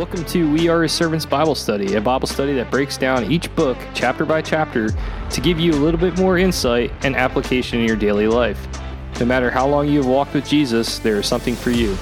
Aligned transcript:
Welcome 0.00 0.24
to 0.24 0.50
We 0.50 0.70
Are 0.70 0.82
His 0.82 0.92
Servants 0.92 1.26
Bible 1.26 1.54
Study, 1.54 1.94
a 1.96 2.00
Bible 2.00 2.26
study 2.26 2.54
that 2.54 2.70
breaks 2.70 2.96
down 2.96 3.30
each 3.30 3.54
book 3.54 3.76
chapter 3.92 4.24
by 4.24 4.40
chapter 4.40 4.88
to 4.88 5.40
give 5.42 5.60
you 5.60 5.72
a 5.72 5.76
little 5.76 6.00
bit 6.00 6.16
more 6.16 6.38
insight 6.38 6.90
and 7.04 7.14
application 7.14 7.80
in 7.80 7.84
your 7.86 7.96
daily 7.96 8.26
life. 8.26 8.66
No 9.20 9.26
matter 9.26 9.50
how 9.50 9.68
long 9.68 9.88
you 9.88 9.98
have 9.98 10.06
walked 10.06 10.32
with 10.32 10.48
Jesus, 10.48 11.00
there 11.00 11.18
is 11.18 11.26
something 11.26 11.54
for 11.54 11.70
you. 11.70 11.98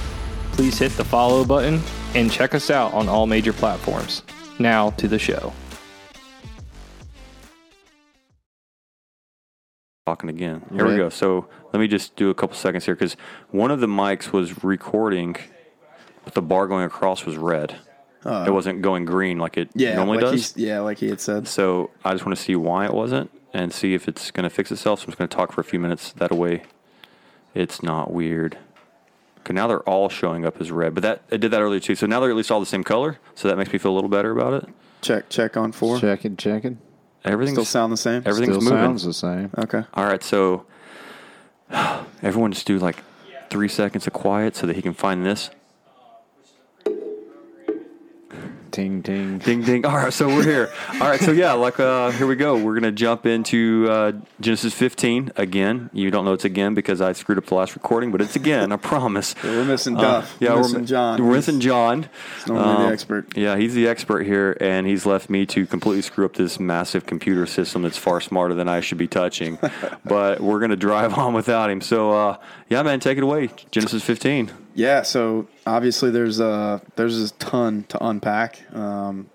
Please 0.53 0.79
hit 0.79 0.93
the 0.93 1.03
follow 1.03 1.43
button 1.43 1.81
and 2.15 2.31
check 2.31 2.55
us 2.55 2.69
out 2.69 2.93
on 2.93 3.09
all 3.09 3.27
major 3.27 3.51
platforms. 3.51 4.23
Now 4.59 4.91
to 4.91 5.09
the 5.09 5.19
show. 5.19 5.51
talking 10.05 10.29
again. 10.29 10.65
Here 10.71 10.87
we 10.87 10.95
go. 10.95 11.09
So 11.09 11.49
let 11.73 11.81
me 11.81 11.89
just 11.89 12.15
do 12.15 12.29
a 12.29 12.33
couple 12.33 12.55
seconds 12.55 12.85
here 12.85 12.95
because 12.95 13.17
one 13.51 13.71
of 13.71 13.81
the 13.81 13.87
mics 13.87 14.31
was 14.31 14.63
recording, 14.63 15.35
but 16.23 16.33
the 16.33 16.41
bar 16.41 16.65
going 16.65 16.85
across 16.85 17.25
was 17.25 17.35
red. 17.35 17.77
Uh, 18.25 18.43
it 18.47 18.51
wasn't 18.51 18.81
going 18.81 19.05
green 19.05 19.37
like 19.37 19.57
it 19.57 19.69
Yeah, 19.75 19.95
normally 19.95 20.17
like 20.17 20.31
does. 20.33 20.57
Yeah, 20.57 20.81
like 20.81 20.97
he 20.97 21.07
had 21.09 21.21
said. 21.21 21.47
So 21.47 21.89
I 22.03 22.11
just 22.13 22.25
want 22.25 22.37
to 22.37 22.43
see 22.43 22.55
why 22.55 22.85
it 22.85 22.93
wasn't 22.93 23.31
and 23.53 23.73
see 23.73 23.93
if 23.93 24.07
it's 24.07 24.29
going 24.31 24.43
to 24.43 24.49
fix 24.49 24.71
itself. 24.71 24.99
So 24.99 25.03
I'm 25.03 25.07
just 25.07 25.17
going 25.17 25.29
to 25.29 25.35
talk 25.35 25.51
for 25.53 25.61
a 25.61 25.63
few 25.63 25.79
minutes. 25.79 26.11
That 26.13 26.31
way, 26.31 26.63
it's 27.55 27.81
not 27.81 28.11
weird. 28.11 28.57
Okay, 29.39 29.53
now 29.53 29.67
they're 29.67 29.79
all 29.87 30.09
showing 30.09 30.45
up 30.45 30.59
as 30.59 30.69
red, 30.71 30.93
but 30.93 31.01
that 31.03 31.21
it 31.29 31.39
did 31.39 31.51
that 31.51 31.61
earlier 31.61 31.79
too. 31.79 31.95
So 31.95 32.05
now 32.07 32.19
they're 32.19 32.29
at 32.29 32.35
least 32.35 32.51
all 32.51 32.59
the 32.59 32.65
same 32.65 32.83
color. 32.83 33.19
So 33.35 33.47
that 33.47 33.57
makes 33.57 33.71
me 33.71 33.79
feel 33.79 33.91
a 33.91 33.95
little 33.95 34.09
better 34.09 34.31
about 34.31 34.63
it. 34.63 34.69
Check, 35.01 35.29
check 35.29 35.55
on 35.55 35.71
four. 35.71 35.97
Checking, 35.97 36.35
checking. 36.35 36.77
Everything's 37.23 37.55
Still 37.55 37.65
sound 37.65 37.93
the 37.93 37.97
same. 37.97 38.23
everything's 38.25 38.55
Still 38.57 38.61
moving. 38.73 38.77
sounds 38.85 39.03
the 39.05 39.13
same. 39.13 39.49
Okay. 39.57 39.83
All 39.93 40.05
right, 40.05 40.21
so 40.23 40.65
everyone 42.21 42.51
just 42.51 42.67
do 42.67 42.79
like 42.79 42.97
three 43.49 43.67
seconds 43.67 44.07
of 44.07 44.13
quiet 44.13 44.55
so 44.55 44.67
that 44.67 44.75
he 44.75 44.81
can 44.81 44.93
find 44.93 45.25
this. 45.25 45.49
Ting, 48.71 49.01
ting. 49.01 49.39
Ding 49.39 49.61
ding. 49.63 49.85
All 49.85 49.95
right, 49.95 50.13
so 50.13 50.27
we're 50.27 50.43
here. 50.43 50.71
All 50.93 50.99
right, 51.09 51.19
so 51.19 51.31
yeah, 51.31 51.53
like 51.53 51.79
uh, 51.79 52.11
here 52.11 52.27
we 52.27 52.35
go. 52.35 52.55
We're 52.57 52.75
gonna 52.75 52.91
jump 52.91 53.25
into 53.25 53.87
uh, 53.89 54.11
Genesis 54.39 54.73
15 54.73 55.31
again. 55.37 55.89
You 55.91 56.11
don't 56.11 56.23
know 56.23 56.33
it's 56.33 56.45
again 56.45 56.75
because 56.75 57.01
I 57.01 57.13
screwed 57.13 57.37
up 57.39 57.45
the 57.47 57.55
last 57.55 57.73
recording, 57.75 58.11
but 58.11 58.21
it's 58.21 58.35
again. 58.35 58.71
I 58.71 58.75
promise. 58.77 59.33
we're 59.43 59.65
missing 59.65 59.97
Uh, 59.97 60.01
Duff. 60.01 60.37
yeah, 60.39 60.53
we're 60.53 60.61
missing 60.61 60.85
John. 60.85 61.23
We're 61.25 61.33
missing 61.33 61.59
John. 61.59 62.09
He's 62.37 62.47
normally 62.47 62.75
Um, 62.75 62.83
the 62.83 62.93
expert. 62.93 63.35
Yeah, 63.37 63.55
he's 63.57 63.73
the 63.73 63.87
expert 63.87 64.23
here, 64.25 64.55
and 64.61 64.85
he's 64.85 65.05
left 65.05 65.29
me 65.29 65.45
to 65.47 65.65
completely 65.65 66.03
screw 66.03 66.25
up 66.25 66.35
this 66.35 66.59
massive 66.59 67.05
computer 67.05 67.45
system 67.47 67.81
that's 67.81 67.97
far 67.97 68.21
smarter 68.21 68.53
than 68.53 68.69
I 68.69 68.81
should 68.81 68.97
be 68.99 69.07
touching. 69.07 69.57
but 70.05 70.41
we're 70.41 70.59
gonna 70.59 70.75
drive 70.75 71.17
on 71.17 71.33
without 71.33 71.69
him. 71.71 71.81
So 71.81 72.11
uh, 72.11 72.37
yeah, 72.69 72.83
man, 72.83 72.99
take 72.99 73.17
it 73.17 73.23
away. 73.23 73.49
Genesis 73.71 74.03
15. 74.03 74.51
Yeah. 74.79 75.01
So 75.01 75.49
obviously 75.67 76.09
there's 76.09 76.39
a 76.39 76.81
there's 76.95 77.21
a 77.21 77.33
ton 77.33 77.83
to 77.89 78.01
unpack. 78.01 78.61
Um, 78.73 79.29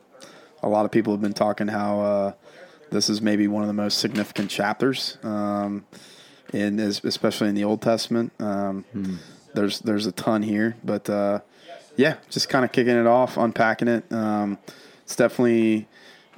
a 0.62 0.68
lot 0.70 0.86
of 0.86 0.90
people 0.90 1.12
have 1.12 1.20
been 1.20 1.34
talking 1.34 1.68
how 1.68 2.00
uh, 2.00 2.32
this 2.90 3.10
is 3.10 3.20
maybe 3.20 3.46
one 3.46 3.62
of 3.62 3.66
the 3.66 3.74
most 3.74 3.98
significant 3.98 4.50
chapters, 4.50 5.18
um, 5.22 5.84
in 6.54 6.80
es- 6.80 7.04
especially 7.04 7.50
in 7.50 7.54
the 7.54 7.64
Old 7.64 7.82
Testament. 7.82 8.32
Um, 8.40 8.86
There's 9.54 9.80
there's 9.80 10.06
a 10.06 10.12
ton 10.12 10.42
here, 10.42 10.76
but 10.82 11.10
uh, 11.10 11.40
yeah, 11.96 12.16
just 12.30 12.48
kind 12.48 12.64
of 12.64 12.72
kicking 12.72 12.96
it 12.96 13.06
off, 13.06 13.36
unpacking 13.36 13.88
it. 13.88 14.10
Um, 14.10 14.58
it's 15.02 15.14
definitely 15.14 15.86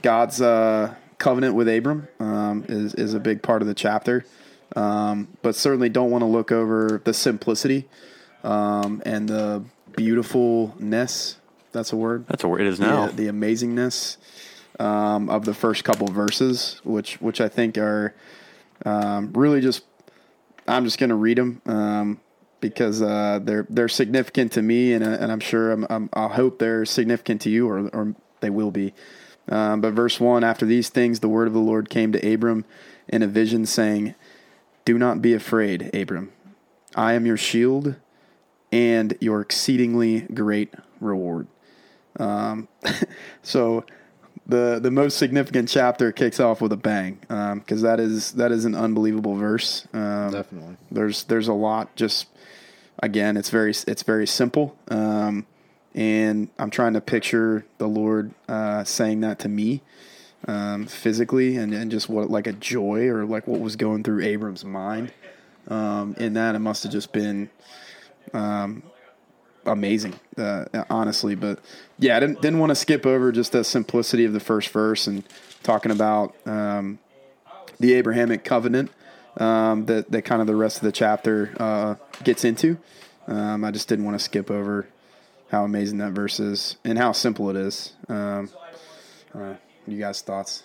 God's 0.03 0.41
uh, 0.41 0.97
covenant 1.19 1.55
with 1.55 1.69
Abram 1.69 2.09
um, 2.19 2.65
is 2.69 2.93
is 2.95 3.15
a 3.15 3.20
big 3.20 3.41
part 3.41 3.63
of 3.63 3.69
the 3.69 3.75
chapter, 3.75 4.27
um, 4.75 5.29
but 5.43 5.55
certainly 5.55 5.91
don't 5.91 6.11
want 6.11 6.23
to 6.23 6.27
look 6.27 6.51
over 6.51 7.01
the 7.05 7.15
simplicity 7.15 7.89
um, 8.47 9.02
and 9.05 9.28
the 9.28 9.64
beautifulness. 9.97 11.36
That's 11.72 11.92
a 11.92 11.97
word. 11.97 12.27
That's 12.28 12.44
what 12.44 12.61
it 12.61 12.66
is 12.66 12.80
now. 12.80 13.08
The, 13.08 13.25
the 13.25 13.33
amazingness 13.33 14.16
um, 14.80 15.28
of 15.28 15.44
the 15.44 15.52
first 15.52 15.84
couple 15.84 16.06
verses, 16.06 16.80
which 16.84 17.20
which 17.20 17.40
I 17.40 17.48
think 17.48 17.77
are 17.77 18.14
um, 18.86 19.33
really 19.35 19.61
just. 19.61 19.85
I'm 20.68 20.85
just 20.85 20.98
going 20.98 21.11
to 21.11 21.17
read 21.17 21.39
them 21.39 21.62
um, 21.67 22.20
because 22.61 23.02
uh, 23.02 23.40
they're 23.42 23.67
they're 23.68 23.89
significant 23.89 24.52
to 24.52 24.62
me, 24.62 24.95
and, 24.95 25.05
and 25.05 25.30
I'm 25.30 25.40
sure 25.40 25.73
I'm, 25.73 26.08
I 26.12 26.29
hope 26.29 26.58
they're 26.58 26.85
significant 26.85 27.42
to 27.42 27.51
you, 27.51 27.68
or 27.68 27.89
or 27.89 28.14
they 28.40 28.51
will 28.51 28.70
be. 28.70 28.95
Um, 29.48 29.80
but 29.80 29.92
verse 29.92 30.18
one: 30.18 30.42
After 30.42 30.67
these 30.67 30.89
things, 30.89 31.20
the 31.20 31.29
word 31.29 31.46
of 31.46 31.52
the 31.52 31.61
Lord 31.61 31.90
came 31.90 32.11
to 32.12 32.35
Abram 32.35 32.64
in 33.06 33.23
a 33.23 33.29
vision, 33.29 33.67
saying, 33.67 34.14
"Do 34.85 34.98
not 34.98 35.23
be 35.23 35.35
afraid, 35.35 35.95
Abram. 35.95 36.33
I 36.96 37.12
am 37.12 37.27
your 37.27 37.36
shield 37.36 37.96
and 38.73 39.17
your 39.21 39.41
exceedingly 39.41 40.21
great 40.21 40.75
reward." 41.01 41.47
Um, 42.19 42.69
so 43.43 43.85
the 44.47 44.79
the 44.81 44.91
most 44.91 45.19
significant 45.19 45.69
chapter 45.69 46.13
kicks 46.13 46.39
off 46.41 46.61
with 46.61 46.73
a 46.73 46.77
bang 46.77 47.19
because 47.59 47.83
that 47.83 47.99
is 47.99 48.33
that 48.33 48.53
is 48.53 48.65
an 48.65 48.75
unbelievable 48.75 49.35
verse. 49.35 49.87
Um, 49.93 50.31
Definitely. 50.31 50.77
there's 50.91 51.25
there's 51.25 51.49
a 51.49 51.55
lot. 51.55 51.95
Just 51.97 52.29
again, 53.03 53.37
it's 53.37 53.51
very 53.51 53.71
it's 53.87 54.03
very 54.03 54.27
simple, 54.27 54.77
um, 54.89 55.47
and 55.95 56.48
I'm 56.59 56.71
trying 56.71 56.95
to 56.95 57.01
picture 57.01 57.67
the 57.79 57.89
Lord 57.89 58.33
uh, 58.48 58.85
saying 58.85 59.21
that 59.21 59.39
to 59.41 59.48
me 59.48 59.83
um, 60.47 60.87
physically, 60.87 61.57
and, 61.57 61.75
and 61.75 61.91
just 61.91 62.09
what 62.09 62.31
like 62.31 62.47
a 62.47 62.53
joy 62.53 63.09
or 63.09 63.25
like 63.25 63.47
what 63.47 63.61
was 63.61 63.77
going 63.77 64.03
through 64.05 64.23
Abram's 64.23 64.65
mind. 64.65 65.13
Um, 65.69 66.15
in 66.19 66.35
that, 66.35 66.55
it 66.55 66.61
must 66.61 66.85
have 66.85 66.93
just 66.93 67.13
been 67.13 67.51
amazing, 69.64 70.14
uh, 70.39 70.64
honestly. 70.91 71.35
But 71.35 71.61
yeah, 71.98 72.17
I 72.17 72.20
didn't 72.20 72.41
didn't 72.41 72.59
want 72.59 72.70
to 72.70 72.77
skip 72.77 73.07
over 73.07 73.33
just 73.33 73.53
the 73.53 73.64
simplicity 73.64 74.25
of 74.25 74.33
the 74.33 74.41
first 74.41 74.69
verse 74.70 75.07
and 75.07 75.25
talking 75.63 75.91
about 75.92 76.35
um, 76.47 76.98
the 77.81 77.95
Abrahamic 77.95 78.45
covenant 78.45 78.91
um, 79.39 79.86
that 79.86 80.11
that 80.11 80.23
kind 80.23 80.41
of 80.41 80.47
the 80.47 80.57
rest 80.57 80.79
of 80.79 80.83
the 80.83 80.92
chapter 80.92 81.55
uh, 81.59 81.95
gets 82.25 82.45
into. 82.45 82.79
Um, 83.27 83.65
I 83.65 83.70
just 83.70 83.89
didn't 83.89 84.05
want 84.05 84.19
to 84.19 84.25
skip 84.25 84.51
over 84.51 84.86
how 85.51 85.65
amazing 85.65 85.98
that 85.98 86.13
verse 86.13 86.41
is 86.41 86.77
and 86.85 86.98
how 86.98 87.13
simple 87.13 87.51
it 87.51 87.57
is. 87.57 87.92
Um, 88.09 88.51
uh, 89.35 89.55
you 89.86 89.98
guys' 89.98 90.20
thoughts 90.20 90.63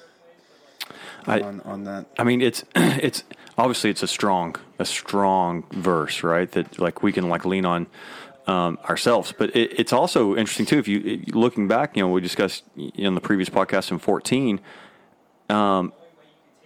I- 1.28 1.42
on 1.42 1.62
on 1.62 1.84
that? 1.86 2.06
I 2.18 2.24
mean, 2.24 2.42
it's 2.42 2.64
it's 2.76 3.24
obviously 3.58 3.90
it's 3.90 4.04
a 4.04 4.08
strong 4.08 4.56
a 4.80 4.86
strong 4.86 5.64
verse, 5.72 6.24
right? 6.24 6.52
That 6.52 6.80
like 6.80 7.04
we 7.04 7.12
can 7.12 7.30
like 7.30 7.46
lean 7.46 7.66
on 7.66 7.88
um, 8.48 8.80
ourselves, 8.90 9.34
but 9.38 9.56
it, 9.56 9.80
it's 9.80 9.94
also 9.94 10.36
interesting 10.36 10.66
too. 10.66 10.80
If 10.80 10.88
you 10.88 11.00
it- 11.06 11.36
looking 11.36 11.68
back, 11.68 11.96
you 11.96 12.04
know, 12.04 12.10
we 12.10 12.22
discussed 12.22 12.64
in 12.76 13.16
the 13.16 13.22
previous 13.22 13.50
podcast 13.50 13.92
in 13.92 14.00
fourteen, 14.00 14.60
um, 15.50 15.94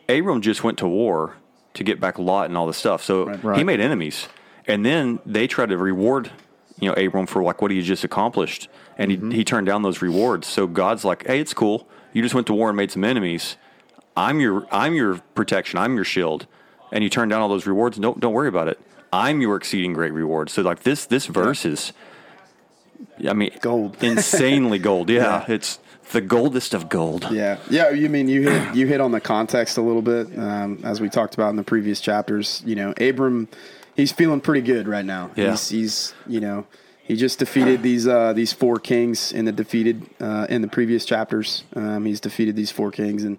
Abram 0.07 0.41
just 0.41 0.63
went 0.63 0.77
to 0.79 0.87
war 0.87 1.35
to 1.73 1.83
get 1.83 1.99
back 1.99 2.17
Lot 2.19 2.47
and 2.47 2.57
all 2.57 2.67
this 2.67 2.77
stuff. 2.77 3.03
So 3.03 3.27
he 3.27 3.35
Right. 3.47 3.65
made 3.65 3.79
enemies, 3.79 4.27
and 4.67 4.85
then 4.85 5.19
they 5.25 5.47
tried 5.47 5.69
to 5.69 5.77
reward 5.77 6.31
you 6.79 6.89
know 6.89 6.93
Abram 6.95 7.25
for 7.25 7.43
like 7.43 7.61
what 7.61 7.71
he 7.71 7.77
had 7.77 7.85
just 7.85 8.03
accomplished, 8.03 8.69
and 8.97 9.11
he 9.11 9.17
he 9.37 9.43
turned 9.43 9.67
down 9.67 9.81
those 9.81 10.01
rewards. 10.01 10.47
So 10.47 10.67
God's 10.67 11.03
like, 11.03 11.25
hey, 11.27 11.39
it's 11.39 11.53
cool. 11.53 11.87
You 12.13 12.21
just 12.21 12.33
went 12.35 12.47
to 12.47 12.53
war 12.53 12.69
and 12.69 12.77
made 12.77 12.91
some 12.91 13.03
enemies. 13.03 13.57
I'm 14.15 14.39
your 14.39 14.67
I'm 14.71 14.93
your 14.93 15.19
protection. 15.33 15.79
I'm 15.79 15.95
your 15.95 16.05
shield. 16.05 16.47
And 16.91 17.03
you 17.03 17.09
turn 17.09 17.29
down 17.29 17.41
all 17.41 17.49
those 17.49 17.67
rewards. 17.67 17.97
Don't 17.97 18.19
don't 18.19 18.33
worry 18.33 18.47
about 18.47 18.67
it. 18.67 18.79
I'm 19.11 19.41
your 19.41 19.55
exceeding 19.55 19.93
great 19.93 20.13
reward. 20.13 20.49
So 20.49 20.61
like 20.61 20.83
this 20.83 21.05
this 21.05 21.25
verse 21.25 21.65
is, 21.65 21.93
I 23.27 23.33
mean, 23.33 23.51
Gold. 23.61 23.97
insanely 24.03 24.79
gold. 24.79 25.09
Yeah, 25.09 25.45
it's 25.47 25.79
the 26.11 26.21
goldest 26.21 26.73
of 26.73 26.89
gold. 26.89 27.27
Yeah, 27.31 27.57
yeah. 27.69 27.89
You 27.89 28.09
mean 28.09 28.27
you 28.27 28.49
hit 28.49 28.75
you 28.75 28.87
hit 28.87 29.01
on 29.01 29.11
the 29.11 29.21
context 29.21 29.77
a 29.77 29.81
little 29.81 30.01
bit 30.01 30.37
um, 30.37 30.79
as 30.83 31.01
we 31.01 31.09
talked 31.09 31.33
about 31.33 31.49
in 31.49 31.55
the 31.55 31.63
previous 31.63 31.99
chapters. 31.99 32.61
You 32.65 32.75
know, 32.75 32.93
Abram, 32.99 33.47
he's 33.95 34.11
feeling 34.11 34.41
pretty 34.41 34.61
good 34.61 34.87
right 34.87 35.05
now. 35.05 35.31
Yeah. 35.35 35.51
He's, 35.51 35.69
he's 35.69 36.13
you 36.27 36.39
know 36.39 36.65
he 37.03 37.15
just 37.15 37.39
defeated 37.39 37.83
these 37.83 38.07
uh, 38.07 38.33
these 38.33 38.51
four 38.51 38.79
kings 38.79 39.31
in 39.31 39.45
the 39.45 39.51
defeated 39.51 40.03
uh, 40.19 40.47
in 40.49 40.61
the 40.61 40.67
previous 40.67 41.05
chapters. 41.05 41.63
Um, 41.75 42.05
he's 42.05 42.19
defeated 42.19 42.55
these 42.55 42.71
four 42.71 42.91
kings, 42.91 43.23
and 43.23 43.37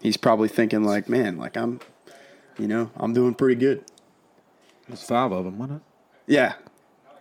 he's 0.00 0.16
probably 0.16 0.48
thinking 0.48 0.84
like, 0.84 1.08
man, 1.08 1.38
like 1.38 1.56
I'm, 1.56 1.80
you 2.58 2.66
know, 2.68 2.90
I'm 2.96 3.12
doing 3.12 3.34
pretty 3.34 3.54
good. 3.56 3.84
It's 4.88 5.02
five 5.04 5.30
of 5.32 5.44
them, 5.44 5.58
wasn't 5.58 5.82
it? 6.26 6.32
Yeah. 6.32 6.54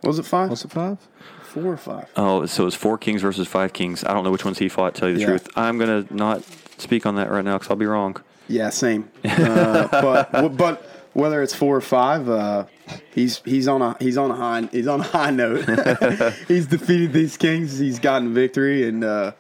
Was 0.04 0.18
it 0.20 0.24
five? 0.26 0.50
Was 0.50 0.64
it 0.66 0.72
five? 0.72 0.98
four 1.44 1.66
or 1.74 1.78
five? 1.78 2.08
Oh, 2.16 2.46
so 2.46 2.68
it's 2.68 2.76
four 2.76 2.98
kings 2.98 3.22
versus 3.22 3.48
five 3.48 3.74
kings. 3.74 4.04
I 4.04 4.14
don't 4.14 4.24
know 4.24 4.32
which 4.32 4.46
ones 4.46 4.60
he 4.60 4.70
fought. 4.70 4.94
Tell 4.96 5.08
you 5.10 5.16
the 5.16 5.22
Yeah. 5.22 5.26
truth, 5.28 5.48
I'm 5.56 5.78
gonna 5.80 6.06
not 6.12 6.44
speak 6.78 7.06
on 7.06 7.16
that 7.16 7.30
right 7.32 7.44
now 7.44 7.58
because 7.58 7.70
I'll 7.72 7.76
be 7.78 7.86
wrong. 7.88 8.16
Yeah, 8.48 8.70
same. 8.70 9.10
Uh, 9.26 9.88
but 10.02 10.56
but 10.58 10.86
whether 11.14 11.42
it's 11.42 11.54
four 11.56 11.76
or 11.76 11.82
five, 11.82 12.30
uh, 12.30 12.66
he's 13.14 13.42
he's 13.46 13.68
on 13.68 13.82
a 13.82 13.98
he's 14.00 14.18
on 14.18 14.30
a 14.32 14.36
high 14.36 14.62
he's 14.72 14.88
on 14.88 15.00
a 15.02 15.04
high 15.04 15.32
note. 15.32 15.66
he's 16.48 16.68
defeated 16.68 17.12
these 17.14 17.36
kings. 17.36 17.78
He's 17.80 18.00
gotten 18.00 18.34
victory, 18.34 18.88
and 18.88 19.04
uh, 19.04 19.32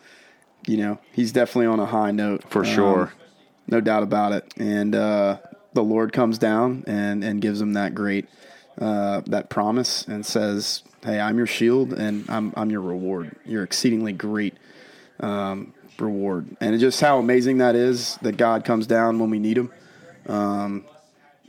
you 0.67 0.77
know 0.77 0.99
he's 1.13 1.31
definitely 1.31 1.67
on 1.67 1.79
a 1.79 1.85
high 1.85 2.11
note 2.11 2.43
For 2.49 2.59
Um, 2.59 2.65
sure. 2.65 3.13
No 3.69 3.81
doubt 3.81 4.03
about 4.03 4.31
it. 4.33 4.53
And 4.57 4.95
uh, 4.95 5.37
the 5.73 5.83
Lord 5.83 6.13
comes 6.13 6.37
down 6.37 6.83
and 6.87 7.23
and 7.23 7.41
gives 7.41 7.61
him 7.61 7.73
that 7.73 7.93
great 7.95 8.27
uh, 8.79 9.21
that 9.27 9.49
promise 9.49 10.07
and 10.07 10.25
says, 10.25 10.83
hey, 11.03 11.19
I'm 11.19 11.37
your 11.37 11.47
shield 11.47 11.93
and 11.93 12.29
I'm 12.29 12.53
I'm 12.55 12.69
your 12.69 12.81
reward. 12.81 13.35
Your 13.45 13.63
exceedingly 13.63 14.13
great 14.13 14.55
um, 15.19 15.73
reward, 15.99 16.55
and 16.61 16.79
just 16.79 17.01
how 17.01 17.19
amazing 17.19 17.57
that 17.59 17.75
is 17.75 18.17
that 18.21 18.37
God 18.37 18.63
comes 18.65 18.87
down 18.87 19.19
when 19.19 19.29
we 19.29 19.39
need 19.39 19.57
Him. 19.57 19.71
Um, 20.27 20.85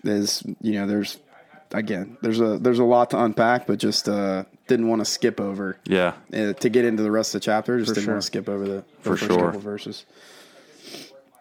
is 0.03 0.43
you 0.61 0.73
know, 0.73 0.87
there's 0.87 1.19
again, 1.73 2.17
there's 2.23 2.41
a 2.41 2.59
there's 2.59 2.79
a 2.79 2.85
lot 2.85 3.11
to 3.11 3.23
unpack, 3.23 3.67
but 3.67 3.79
just 3.79 4.09
uh, 4.09 4.45
didn't 4.67 4.89
want 4.89 5.01
to 5.01 5.05
skip 5.05 5.41
over 5.41 5.77
Yeah. 5.87 6.15
uh, 6.33 6.53
to 6.55 6.69
get 6.69 6.85
into 6.85 7.03
the 7.03 7.11
rest 7.11 7.35
of 7.35 7.41
the 7.41 7.45
chapter. 7.45 7.79
Just 7.79 7.91
didn't 7.95 8.05
sure. 8.05 8.15
want 8.15 8.23
to 8.23 8.27
skip 8.27 8.49
over 8.49 8.65
the, 8.67 8.73
the 8.75 8.85
For 9.03 9.17
first 9.17 9.25
sure. 9.31 9.45
couple 9.47 9.61
verses. 9.61 10.07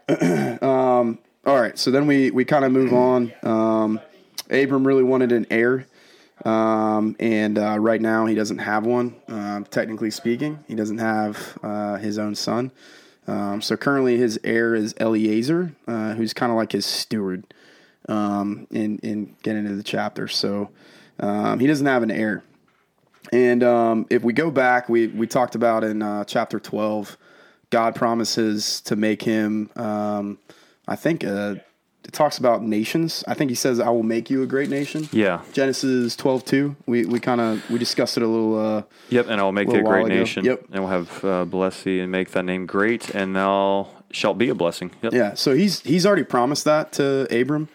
um, 0.62 1.20
all 1.46 1.62
right, 1.62 1.78
so 1.78 1.92
then 1.92 2.08
we 2.08 2.32
we 2.32 2.44
kind 2.44 2.66
of 2.66 2.72
move 2.72 2.94
on. 2.94 3.32
Um, 3.44 4.00
Abram 4.50 4.86
really 4.86 5.04
wanted 5.04 5.32
an 5.32 5.46
heir, 5.52 5.86
um, 6.46 7.16
and 7.20 7.60
uh, 7.60 7.78
right 7.80 8.02
now 8.02 8.26
he 8.26 8.34
doesn't 8.34 8.58
have 8.58 8.88
one. 8.88 9.16
Um, 9.28 9.66
technically 9.66 10.10
speaking, 10.10 10.64
he 10.68 10.74
doesn't 10.74 10.98
have 10.98 11.60
uh, 11.62 11.98
his 11.98 12.18
own 12.18 12.34
son. 12.34 12.72
Um, 13.28 13.62
so 13.62 13.78
currently, 13.78 14.18
his 14.18 14.40
heir 14.44 14.74
is 14.74 14.96
Eliezer, 15.00 15.74
uh, 15.88 16.16
who's 16.16 16.34
kind 16.34 16.52
of 16.52 16.56
like 16.56 16.72
his 16.72 16.88
steward 16.88 17.46
um, 18.08 18.66
in 18.72 18.98
in 19.00 19.36
getting 19.44 19.66
into 19.66 19.76
the 19.76 19.84
chapter. 19.84 20.28
So 20.28 20.72
he 21.22 21.68
doesn't 21.68 21.86
have 21.86 22.02
an 22.02 22.12
heir. 22.12 22.44
And 23.32 24.08
if 24.10 24.24
we 24.24 24.34
go 24.34 24.50
back, 24.50 24.90
we 24.90 25.06
we 25.08 25.28
talked 25.28 25.54
about 25.54 25.84
in 25.84 26.02
uh, 26.02 26.24
chapter 26.24 26.60
twelve, 26.60 27.16
God 27.70 27.96
promises 27.96 28.82
to 28.82 28.96
make 28.96 29.22
him. 29.22 29.70
Um, 29.76 30.38
I 30.88 30.96
think 30.96 31.24
uh, 31.24 31.56
it 32.04 32.14
talks 32.14 32.38
about 32.40 32.64
nations. 32.64 33.24
I 33.28 33.34
think 33.36 33.50
He 33.52 33.56
says, 33.56 33.80
"I 33.80 33.90
will 33.90 34.04
make 34.04 34.30
you 34.30 34.42
a 34.42 34.48
great 34.48 34.70
nation." 34.70 35.08
Yeah. 35.12 35.42
Genesis 35.54 36.16
twelve 36.16 36.44
two. 36.46 36.76
We 36.88 37.06
we 37.06 37.20
kind 37.20 37.40
of 37.42 37.70
we 37.70 37.78
discussed 37.78 38.18
it 38.18 38.24
a 38.24 38.28
little. 38.28 38.58
Uh, 38.60 38.84
Yep, 39.10 39.28
and 39.30 39.40
I 39.40 39.44
will 39.44 39.52
make 39.52 39.70
thee 39.70 39.78
a 39.80 39.84
great 39.84 40.06
ago. 40.06 40.16
nation. 40.16 40.46
Yep. 40.46 40.66
And 40.72 40.84
we'll 40.84 40.92
have 40.92 41.26
uh, 41.26 41.46
bless 41.46 41.84
thee 41.84 42.00
and 42.00 42.12
make 42.12 42.32
thy 42.32 42.42
name 42.42 42.66
great, 42.66 43.14
and 43.14 43.36
thou 43.36 43.88
shalt 44.12 44.38
be 44.40 44.50
a 44.50 44.56
blessing. 44.56 44.92
Yep. 45.04 45.14
Yeah, 45.14 45.34
so 45.36 45.54
he's 45.54 45.82
he's 45.82 46.06
already 46.06 46.24
promised 46.24 46.66
that 46.66 46.92
to 46.94 47.28
Abram, 47.32 47.70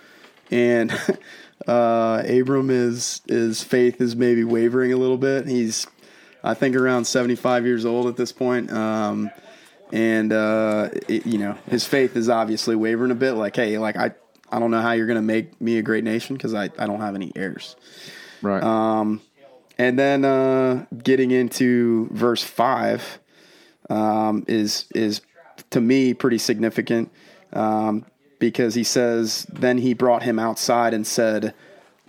and 0.51 0.93
uh, 1.69 2.23
Abram 2.29 2.71
is 2.71 3.21
his 3.29 3.63
faith 3.63 4.01
is 4.01 4.17
maybe 4.17 4.43
wavering 4.45 4.93
a 4.93 4.97
little 4.97 5.19
bit. 5.19 5.47
He's 5.47 5.87
I 6.43 6.55
think 6.55 6.75
around 6.77 7.05
seventy 7.05 7.37
five 7.37 7.65
years 7.67 7.85
old 7.85 8.07
at 8.07 8.17
this 8.17 8.33
point, 8.33 8.73
um, 8.73 9.31
and 9.93 10.33
uh, 10.33 10.89
it- 11.09 11.27
you 11.27 11.39
know 11.39 11.57
his 11.69 11.85
faith 11.85 12.17
is 12.17 12.29
obviously 12.29 12.77
wavering 12.77 13.11
a 13.11 13.15
bit. 13.15 13.33
Like, 13.33 13.57
hey, 13.57 13.79
like 13.79 13.97
I 13.97 14.13
I 14.51 14.59
don't 14.59 14.71
know 14.71 14.81
how 14.81 14.93
you're 14.93 15.07
gonna 15.07 15.23
make 15.23 15.61
me 15.61 15.79
a 15.79 15.83
great 15.83 16.05
nation 16.05 16.37
because 16.37 16.55
I 16.55 16.65
I 16.79 16.87
don't 16.87 17.01
have 17.01 17.15
any 17.15 17.33
heirs. 17.37 17.77
Right. 18.43 18.63
Um, 18.63 19.21
and 19.79 19.99
then 19.99 20.25
uh, 20.25 20.87
getting 21.03 21.31
into 21.31 22.09
verse 22.13 22.43
five 22.43 23.19
um, 23.91 24.45
is 24.47 24.87
is 24.95 25.21
to 25.71 25.81
me 25.81 26.15
pretty 26.15 26.39
significant 26.39 27.11
um, 27.53 28.05
because 28.39 28.75
he 28.75 28.85
says, 28.85 29.47
"Then 29.53 29.79
he 29.79 29.95
brought 29.95 30.23
him 30.23 30.39
outside 30.39 30.95
and 30.95 31.07
said, 31.07 31.55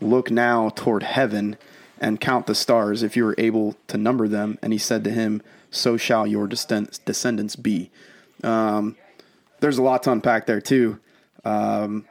Look 0.01 0.29
now 0.29 0.69
toward 0.69 1.03
heaven 1.03 1.57
and 1.99 2.19
count 2.19 2.47
the 2.47 2.55
stars, 2.55 3.01
if 3.01 3.15
you 3.15 3.25
are 3.27 3.35
able 3.37 3.75
to 3.87 3.97
number 3.97 4.27
them." 4.27 4.57
And 4.61 4.73
he 4.73 4.79
said 4.79 5.03
to 5.05 5.09
him, 5.11 5.41
"So 5.75 5.97
shall 5.97 6.25
your 6.25 6.47
descendants 6.47 7.55
be." 7.55 7.91
Um, 8.43 8.95
there's 9.59 9.77
a 9.77 9.83
lot 9.83 10.03
to 10.03 10.11
unpack 10.11 10.45
there 10.45 10.61
too. 10.61 10.99
Um, 11.43 12.05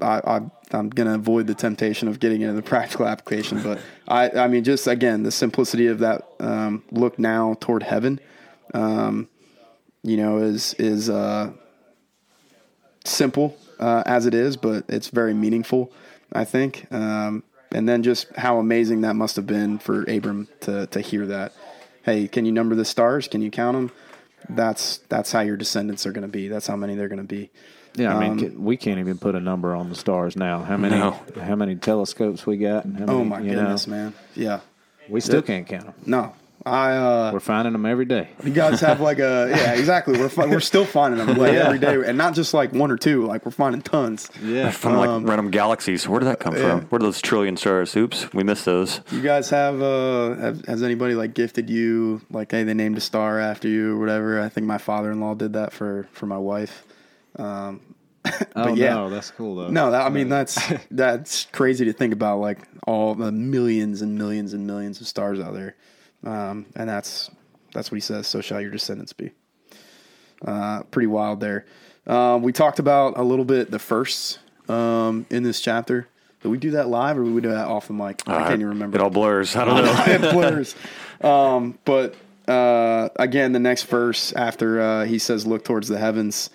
I, 0.00 0.20
I 0.24 0.40
I'm 0.72 0.90
gonna 0.90 1.14
avoid 1.14 1.46
the 1.46 1.54
temptation 1.54 2.08
of 2.08 2.20
getting 2.20 2.42
into 2.42 2.54
the 2.54 2.62
practical 2.70 3.06
application, 3.06 3.62
but 3.62 3.78
I 4.08 4.30
I 4.30 4.48
mean 4.48 4.64
just 4.64 4.86
again 4.86 5.22
the 5.22 5.30
simplicity 5.30 5.86
of 5.86 6.00
that 6.00 6.26
um, 6.40 6.84
look 6.90 7.18
now 7.18 7.56
toward 7.60 7.82
heaven, 7.82 8.20
um, 8.74 9.28
you 10.02 10.16
know, 10.16 10.38
is 10.38 10.74
is 10.74 11.08
uh, 11.08 11.52
simple 13.04 13.56
uh, 13.78 14.02
as 14.06 14.26
it 14.26 14.34
is, 14.34 14.56
but 14.56 14.84
it's 14.88 15.08
very 15.08 15.34
meaningful. 15.34 15.92
I 16.32 16.44
think, 16.44 16.86
um, 16.90 17.42
and 17.72 17.86
then 17.86 18.02
just 18.02 18.34
how 18.36 18.58
amazing 18.58 19.02
that 19.02 19.14
must 19.14 19.36
have 19.36 19.46
been 19.46 19.78
for 19.78 20.02
Abram 20.04 20.48
to 20.60 20.86
to 20.88 21.00
hear 21.00 21.26
that. 21.26 21.52
Hey, 22.04 22.28
can 22.28 22.44
you 22.44 22.52
number 22.52 22.74
the 22.74 22.84
stars? 22.84 23.28
Can 23.28 23.42
you 23.42 23.50
count 23.50 23.76
them? 23.76 23.90
That's 24.48 24.98
that's 25.08 25.30
how 25.32 25.40
your 25.40 25.56
descendants 25.56 26.04
are 26.06 26.12
going 26.12 26.22
to 26.22 26.28
be. 26.28 26.48
That's 26.48 26.66
how 26.66 26.76
many 26.76 26.94
they're 26.96 27.08
going 27.08 27.18
to 27.20 27.24
be. 27.24 27.50
yeah, 27.94 28.16
I 28.16 28.20
mean, 28.20 28.32
um, 28.32 28.38
ca- 28.40 28.56
we 28.58 28.76
can't 28.76 28.98
even 28.98 29.18
put 29.18 29.34
a 29.36 29.40
number 29.40 29.74
on 29.76 29.88
the 29.88 29.94
stars 29.94 30.34
now. 30.36 30.62
How 30.62 30.76
many? 30.76 30.96
No. 30.98 31.12
How 31.40 31.54
many 31.54 31.76
telescopes 31.76 32.44
we 32.46 32.56
got? 32.56 32.84
And 32.84 32.98
how 32.98 33.06
many, 33.06 33.18
Oh 33.20 33.24
my 33.24 33.40
you 33.40 33.50
goodness, 33.54 33.86
know, 33.86 33.94
man! 33.94 34.14
Yeah, 34.34 34.60
We 35.08 35.20
still 35.20 35.42
can't 35.42 35.66
count 35.66 35.84
them. 35.86 35.94
no, 36.06 36.34
I. 36.64 36.92
uh 36.92 37.30
We're 37.32 37.40
finding 37.40 37.72
them 37.72 37.86
every 37.86 38.04
day. 38.04 38.28
You 38.44 38.52
guys 38.52 38.80
have 38.80 39.00
like 39.00 39.18
a 39.18 39.48
yeah, 39.54 39.72
exactly. 39.74 40.18
We're 40.18 40.28
fi- 40.28 40.46
we're 40.46 40.60
still 40.60 40.84
finding 40.84 41.24
them 41.24 41.36
like 41.36 41.54
every 41.54 41.78
day, 41.78 41.94
and 42.06 42.16
not 42.16 42.34
just 42.34 42.54
like 42.54 42.72
one 42.72 42.90
or 42.90 42.96
two. 42.96 43.26
Like 43.26 43.44
we're 43.44 43.52
finding 43.52 43.82
tons. 43.82 44.30
Yeah. 44.42 44.70
From 44.70 44.96
like 44.96 45.28
random 45.28 45.50
galaxies. 45.50 46.08
Where 46.08 46.20
did 46.20 46.26
that 46.26 46.40
come 46.40 46.54
from? 46.54 46.82
Where 46.82 46.98
are 46.98 47.02
those 47.02 47.20
trillion 47.20 47.56
stars? 47.56 47.96
Oops, 47.96 48.32
we 48.32 48.42
missed 48.44 48.64
those. 48.64 49.00
You 49.10 49.22
guys 49.22 49.50
have 49.50 49.80
uh, 49.82 50.34
have, 50.36 50.64
has 50.66 50.82
anybody 50.82 51.14
like 51.14 51.34
gifted 51.34 51.68
you 51.70 52.20
like 52.30 52.50
hey 52.50 52.62
they 52.64 52.74
named 52.74 52.96
a 52.96 53.00
star 53.00 53.38
after 53.40 53.68
you 53.68 53.96
or 53.96 53.98
whatever? 53.98 54.40
I 54.40 54.48
think 54.48 54.66
my 54.66 54.78
father 54.78 55.10
in 55.10 55.20
law 55.20 55.34
did 55.34 55.52
that 55.54 55.72
for 55.72 56.08
for 56.12 56.26
my 56.26 56.38
wife. 56.38 56.84
Um, 57.36 57.80
oh 58.54 58.74
yeah. 58.74 58.94
no, 58.94 59.10
that's 59.10 59.30
cool 59.32 59.56
though. 59.56 59.68
no, 59.68 59.90
that 59.90 60.06
I 60.06 60.08
mean 60.08 60.28
that's 60.28 60.58
that's 60.90 61.46
crazy 61.46 61.84
to 61.86 61.92
think 61.92 62.12
about 62.12 62.38
like 62.38 62.58
all 62.86 63.14
the 63.14 63.32
millions 63.32 64.02
and 64.02 64.16
millions 64.16 64.52
and 64.52 64.66
millions 64.66 65.00
of 65.00 65.08
stars 65.08 65.40
out 65.40 65.54
there, 65.54 65.74
um, 66.24 66.66
and 66.76 66.88
that's 66.88 67.30
that's 67.74 67.90
what 67.90 67.96
he 67.96 68.00
says. 68.00 68.26
So 68.26 68.40
shall 68.40 68.60
your 68.60 68.70
descendants 68.70 69.12
be. 69.12 69.30
Uh, 70.46 70.82
pretty 70.84 71.06
wild 71.06 71.40
there. 71.40 71.64
Um, 72.06 72.42
we 72.42 72.52
talked 72.52 72.78
about 72.80 73.16
a 73.16 73.22
little 73.22 73.44
bit 73.44 73.70
the 73.70 73.78
firsts 73.78 74.38
um, 74.68 75.24
in 75.30 75.42
this 75.44 75.60
chapter. 75.60 76.08
Did 76.42 76.48
we 76.48 76.58
do 76.58 76.72
that 76.72 76.88
live 76.88 77.16
or 77.16 77.22
we 77.22 77.40
do 77.40 77.50
that 77.50 77.68
off 77.68 77.86
the 77.86 77.92
mic? 77.92 78.22
I 78.26 78.40
can't 78.48 78.54
even 78.54 78.68
remember. 78.70 78.96
It 78.98 79.00
all 79.02 79.10
blurs. 79.10 79.54
I 79.54 79.64
don't 79.64 79.84
know. 79.84 80.04
it 80.28 80.32
blurs. 80.32 80.74
Um, 81.20 81.78
but 81.84 82.16
uh, 82.48 83.10
again, 83.16 83.52
the 83.52 83.60
next 83.60 83.84
verse 83.84 84.32
after 84.32 84.80
uh, 84.80 85.04
he 85.04 85.18
says, 85.20 85.46
"Look 85.46 85.64
towards 85.64 85.86
the 85.86 85.98
heavens." 85.98 86.50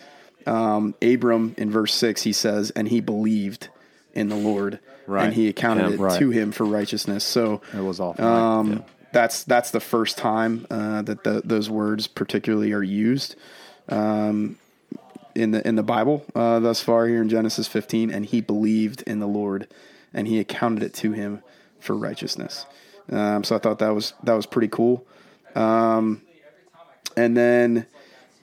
Um, 0.45 0.93
Abram 1.01 1.55
in 1.57 1.71
verse 1.71 1.93
six, 1.93 2.21
he 2.23 2.33
says, 2.33 2.71
"And 2.71 2.89
he 2.89 2.99
believed 2.99 3.69
in 4.13 4.27
the 4.27 4.35
Lord, 4.35 4.79
Right. 5.05 5.25
and 5.25 5.33
he 5.33 5.47
accounted 5.47 5.87
Yeah, 5.89 5.93
it 5.93 5.99
right. 5.99 6.19
to 6.19 6.29
him 6.31 6.51
for 6.51 6.65
righteousness." 6.65 7.23
So 7.23 7.61
It 7.73 7.79
was 7.81 8.01
off. 8.01 8.19
um, 8.19 8.83
that's 9.17 9.43
that's 9.45 9.71
the 9.71 9.79
first 9.79 10.15
time 10.15 10.67
uh, 10.69 11.01
that 11.01 11.23
the, 11.23 11.41
those 11.43 11.71
words 11.71 12.05
particularly 12.05 12.71
are 12.71 12.83
used 12.83 13.35
um, 13.89 14.59
in 15.33 15.49
the 15.49 15.67
in 15.67 15.75
the 15.75 15.81
Bible 15.81 16.23
uh, 16.35 16.59
thus 16.59 16.81
far 16.81 17.07
here 17.07 17.19
in 17.19 17.27
Genesis 17.27 17.67
15. 17.67 18.11
And 18.11 18.27
he 18.27 18.41
believed 18.41 19.01
in 19.07 19.19
the 19.19 19.25
Lord, 19.25 19.67
and 20.13 20.27
he 20.27 20.39
accounted 20.39 20.83
it 20.83 20.93
to 20.95 21.13
him 21.13 21.41
for 21.79 21.95
righteousness. 21.95 22.67
Um, 23.11 23.43
so 23.43 23.55
I 23.55 23.59
thought 23.59 23.79
that 23.79 23.89
was 23.89 24.13
that 24.21 24.33
was 24.33 24.45
pretty 24.45 24.67
cool. 24.67 25.03
Um, 25.55 26.21
and 27.15 27.35
then 27.35 27.87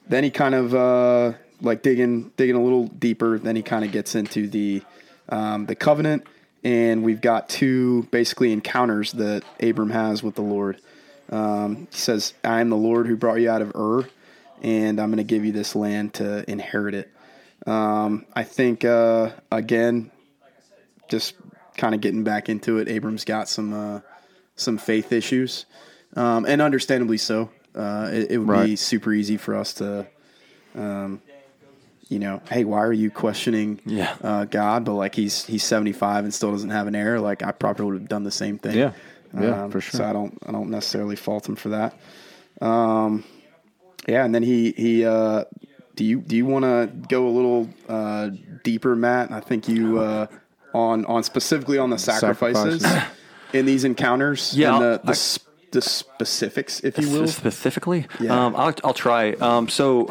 then 0.09 0.25
he 0.25 0.29
kind 0.29 0.55
of 0.55 0.75
uh, 0.75 1.37
like 1.61 1.83
digging 1.83 2.33
digging 2.35 2.57
a 2.57 2.61
little 2.61 2.87
deeper. 2.87 3.39
Then 3.39 3.55
he 3.55 3.61
kind 3.61 3.85
of 3.85 3.93
gets 3.93 4.13
into 4.13 4.47
the 4.49 4.83
um, 5.29 5.67
the 5.67 5.75
covenant, 5.75 6.27
and 6.65 7.03
we've 7.03 7.21
got 7.21 7.47
two 7.47 8.03
basically 8.09 8.51
encounters 8.51 9.11
that 9.13 9.43
Abram 9.61 9.91
has 9.91 10.23
with 10.23 10.33
the 10.33 10.41
Lord. 10.41 10.81
Um, 11.29 11.87
he 11.91 11.97
says, 11.97 12.33
"I 12.43 12.59
am 12.59 12.69
the 12.69 12.75
Lord 12.75 13.05
who 13.07 13.15
brought 13.15 13.35
you 13.35 13.49
out 13.49 13.61
of 13.61 13.73
Ur, 13.75 14.09
and 14.63 14.99
I'm 14.99 15.09
going 15.09 15.17
to 15.17 15.23
give 15.23 15.45
you 15.45 15.51
this 15.51 15.75
land 15.75 16.15
to 16.15 16.49
inherit 16.49 16.95
it." 16.95 17.11
Um, 17.67 18.25
I 18.35 18.43
think 18.43 18.83
uh, 18.83 19.29
again, 19.51 20.11
just 21.07 21.35
kind 21.77 21.93
of 21.93 22.01
getting 22.01 22.23
back 22.23 22.49
into 22.49 22.79
it. 22.79 22.87
Abram's 22.89 23.25
got 23.25 23.47
some 23.47 23.73
uh, 23.73 23.99
some 24.55 24.77
faith 24.79 25.11
issues, 25.11 25.67
um, 26.15 26.45
and 26.45 26.61
understandably 26.61 27.17
so. 27.17 27.51
Uh, 27.75 28.09
it, 28.11 28.31
it 28.31 28.37
would 28.39 28.65
be 28.65 28.75
super 28.75 29.13
easy 29.13 29.35
for 29.35 29.53
us 29.53 29.73
to, 29.73 30.07
um, 30.75 31.21
you 32.07 32.19
know, 32.19 32.41
hey, 32.51 32.63
why 32.65 32.79
are 32.83 32.93
you 32.93 33.09
questioning 33.09 33.79
Yeah. 33.85 34.15
uh, 34.23 34.45
God? 34.45 34.85
But 34.85 34.93
like 34.93 35.15
he's 35.15 35.45
he's 35.45 35.63
seventy 35.63 35.91
five 35.93 36.23
and 36.23 36.33
still 36.33 36.51
doesn't 36.51 36.69
have 36.69 36.87
an 36.87 36.95
heir. 36.95 37.19
Like 37.19 37.43
I 37.43 37.51
probably 37.51 37.85
would 37.85 37.95
have 37.99 38.09
done 38.09 38.23
the 38.23 38.31
same 38.31 38.57
thing. 38.57 38.77
Yeah. 38.77 38.91
Yeah, 39.37 39.63
Um, 39.63 39.71
for 39.71 39.81
sure. 39.81 39.97
So 39.99 40.05
I 40.05 40.13
don't 40.13 40.37
I 40.47 40.51
don't 40.51 40.69
necessarily 40.69 41.15
fault 41.15 41.47
him 41.49 41.55
for 41.55 41.69
that. 41.69 41.97
Um, 42.61 43.23
yeah, 44.07 44.23
and 44.23 44.33
then 44.33 44.43
he 44.43 44.71
he. 44.71 45.05
Uh, 45.05 45.43
do 45.95 46.03
you 46.05 46.19
do 46.21 46.35
you 46.35 46.45
want 46.45 46.63
to 46.63 46.89
go 47.09 47.27
a 47.27 47.29
little 47.29 47.69
uh, 47.89 48.29
deeper, 48.63 48.95
Matt? 48.95 49.31
I 49.31 49.39
think 49.39 49.67
you 49.67 49.99
uh, 49.99 50.27
on 50.73 51.05
on 51.05 51.23
specifically 51.23 51.77
on 51.77 51.89
the 51.89 51.97
sacrifices, 51.97 52.81
Sacrifices. 52.81 53.17
in 53.53 53.65
these 53.65 53.83
encounters. 53.83 54.53
Yeah, 54.55 54.73
and 54.75 54.83
the 54.83 55.01
the, 55.03 55.11
I- 55.13 55.71
the 55.71 55.81
specifics, 55.81 56.79
if 56.81 56.97
you 56.97 57.09
will. 57.09 57.27
Specifically, 57.27 58.05
Yeah. 58.21 58.45
um, 58.45 58.55
I'll, 58.55 58.73
I'll 58.85 58.93
try. 58.93 59.31
Um, 59.33 59.67
so, 59.67 60.07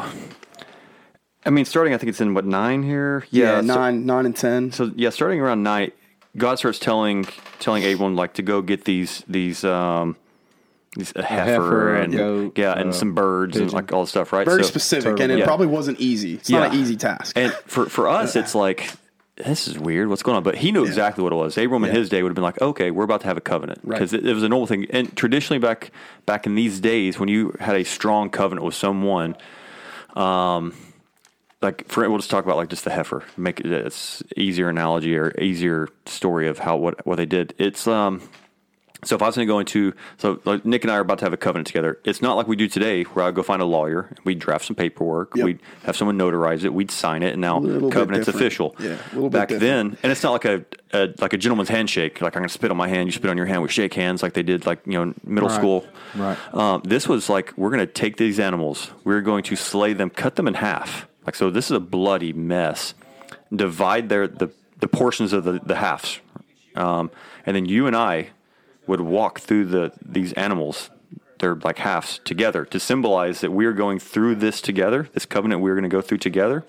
I 1.45 1.49
mean, 1.51 1.65
starting, 1.65 1.93
I 1.93 1.97
think 1.97 2.09
it's 2.09 2.21
in 2.21 2.33
what 2.33 2.45
nine 2.45 2.83
here. 2.83 3.25
Yeah, 3.29 3.61
so- 3.61 3.67
nine 3.67 4.05
nine 4.05 4.25
and 4.25 4.35
ten. 4.35 4.71
So 4.71 4.91
yeah, 4.95 5.09
starting 5.11 5.39
around 5.39 5.63
nine, 5.63 5.91
God 6.37 6.57
starts 6.57 6.79
telling 6.79 7.25
telling 7.59 7.83
Abram 7.85 8.15
like 8.15 8.33
to 8.35 8.41
go 8.41 8.61
get 8.61 8.85
these 8.85 9.23
these 9.27 9.63
um 9.63 10.15
these 10.97 11.11
a 11.15 11.23
heifer, 11.23 11.51
heifer, 11.51 11.95
and 11.95 12.13
goat, 12.13 12.57
yeah 12.57 12.73
and 12.79 12.89
uh, 12.89 12.93
some 12.93 13.13
birds 13.13 13.57
and 13.57 13.71
like 13.73 13.91
all 13.93 14.01
this 14.01 14.09
stuff, 14.09 14.31
right? 14.33 14.45
Very 14.45 14.63
So- 14.63 14.69
specific, 14.69 15.19
and 15.19 15.31
it 15.31 15.39
Yeah. 15.39 15.45
probably 15.45 15.67
wasn't 15.67 15.99
easy. 15.99 16.35
It's 16.35 16.49
not 16.49 16.73
an 16.73 16.79
easy 16.79 16.95
task. 16.95 17.37
And 17.37 17.51
for 17.67 17.85
for 17.87 18.07
us, 18.07 18.35
it's 18.41 18.55
like 18.55 18.89
this 19.37 19.67
is 19.67 19.77
weird. 19.77 20.07
What's 20.07 20.23
going 20.23 20.37
on? 20.37 20.43
But 20.43 20.55
he 20.55 20.71
knew 20.71 20.85
exactly 20.85 21.21
what 21.21 21.33
it 21.33 21.35
was. 21.35 21.57
Abram 21.57 21.83
in 21.83 21.93
his 21.93 22.07
day 22.07 22.23
would 22.23 22.29
have 22.29 22.35
been 22.35 22.43
like, 22.45 22.61
okay, 22.61 22.89
we're 22.89 23.03
about 23.03 23.19
to 23.21 23.27
have 23.27 23.35
a 23.35 23.41
covenant 23.41 23.81
Right. 23.83 23.97
because 23.99 24.13
it, 24.13 24.25
it 24.25 24.33
was 24.33 24.43
a 24.43 24.47
normal 24.49 24.65
thing. 24.65 24.87
And 24.91 25.13
traditionally, 25.17 25.59
back 25.59 25.91
back 26.25 26.45
in 26.47 26.55
these 26.55 26.79
days, 26.79 27.19
when 27.19 27.27
you 27.27 27.53
had 27.59 27.75
a 27.75 27.83
strong 27.83 28.29
covenant 28.29 28.65
with 28.65 28.75
someone, 28.75 29.35
um, 30.15 30.73
like 31.65 31.87
for 31.89 32.07
we'll 32.09 32.19
just 32.19 32.29
talk 32.31 32.45
about 32.45 32.57
like 32.57 32.69
just 32.69 32.83
the 32.85 32.91
heifer. 32.91 33.23
Make 33.37 33.59
it 33.59 33.65
it's 33.67 34.23
easier 34.37 34.69
analogy 34.69 35.15
or 35.17 35.33
easier 35.39 35.89
story 36.05 36.47
of 36.47 36.59
how 36.59 36.77
what 36.77 37.05
what 37.05 37.15
they 37.17 37.25
did. 37.25 37.53
It's 37.57 37.87
um. 37.87 38.21
So 39.03 39.15
if 39.15 39.21
I 39.21 39.27
was 39.27 39.35
going 39.35 39.47
to 39.47 39.53
go 39.53 39.59
into, 39.59 39.93
so 40.17 40.41
like 40.45 40.65
Nick 40.65 40.83
and 40.83 40.89
I 40.91 40.95
are 40.95 41.01
about 41.01 41.19
to 41.19 41.25
have 41.25 41.33
a 41.33 41.37
covenant 41.37 41.67
together. 41.67 41.99
It's 42.05 42.23
not 42.23 42.37
like 42.37 42.47
we 42.47 42.55
do 42.55 42.67
today, 42.67 43.03
where 43.03 43.23
I 43.23 43.29
go 43.29 43.43
find 43.43 43.61
a 43.61 43.65
lawyer, 43.65 44.09
we'd 44.23 44.39
draft 44.39 44.65
some 44.65 44.75
paperwork, 44.75 45.35
Yep. 45.35 45.45
we'd 45.45 45.59
have 45.83 45.95
someone 45.95 46.17
notarize 46.17 46.63
it, 46.63 46.73
we'd 46.73 46.89
sign 46.89 47.21
it, 47.21 47.33
and 47.33 47.39
now 47.41 47.59
covenant's 47.91 48.27
official. 48.29 48.75
Yeah, 48.79 48.97
a 49.11 49.13
little 49.13 49.29
Back 49.29 49.49
then, 49.49 49.95
and 50.01 50.11
it's 50.11 50.23
not 50.23 50.31
like 50.31 50.45
a, 50.45 50.65
a 50.91 51.13
like 51.19 51.33
a 51.33 51.37
gentleman's 51.37 51.69
handshake. 51.69 52.19
Like 52.19 52.35
I'm 52.35 52.41
going 52.41 52.47
to 52.49 52.53
spit 52.53 52.71
on 52.71 52.77
my 52.77 52.87
hand, 52.87 53.07
you 53.07 53.11
spit 53.11 53.29
on 53.29 53.37
your 53.37 53.45
hand, 53.45 53.61
we 53.61 53.69
shake 53.69 53.93
hands, 53.93 54.23
like 54.23 54.33
they 54.33 54.41
did, 54.43 54.65
like 54.65 54.79
you 54.87 54.93
know, 54.93 55.13
middle 55.23 55.49
Right. 55.49 55.55
school. 55.55 55.85
Right. 56.15 56.37
Um, 56.55 56.81
this 56.83 57.07
was 57.07 57.29
like 57.29 57.53
we're 57.57 57.69
going 57.69 57.85
to 57.85 57.93
take 57.93 58.17
these 58.17 58.39
animals, 58.39 58.89
we're 59.03 59.21
going 59.21 59.43
to 59.43 59.55
slay 59.55 59.93
them, 59.93 60.09
cut 60.09 60.35
them 60.35 60.47
in 60.47 60.55
half. 60.55 61.07
Like 61.25 61.35
so, 61.35 61.49
this 61.49 61.65
is 61.65 61.71
a 61.71 61.79
bloody 61.79 62.33
mess. 62.33 62.93
Divide 63.53 64.09
their 64.09 64.27
the 64.27 64.51
the 64.79 64.87
portions 64.87 65.33
of 65.33 65.43
the 65.43 65.59
the 65.59 65.75
halves, 65.75 66.19
um, 66.75 67.11
and 67.45 67.55
then 67.55 67.65
you 67.65 67.87
and 67.87 67.95
I 67.95 68.29
would 68.87 69.01
walk 69.01 69.39
through 69.39 69.65
the 69.65 69.91
these 70.03 70.33
animals. 70.33 70.89
They're 71.39 71.55
like 71.55 71.79
halves 71.79 72.19
together 72.23 72.65
to 72.65 72.79
symbolize 72.79 73.41
that 73.41 73.51
we 73.51 73.65
are 73.65 73.73
going 73.73 73.99
through 73.99 74.35
this 74.35 74.61
together. 74.61 75.09
This 75.13 75.25
covenant 75.25 75.61
we're 75.61 75.73
going 75.73 75.83
to 75.83 75.89
go 75.89 76.01
through 76.01 76.19
together 76.19 76.63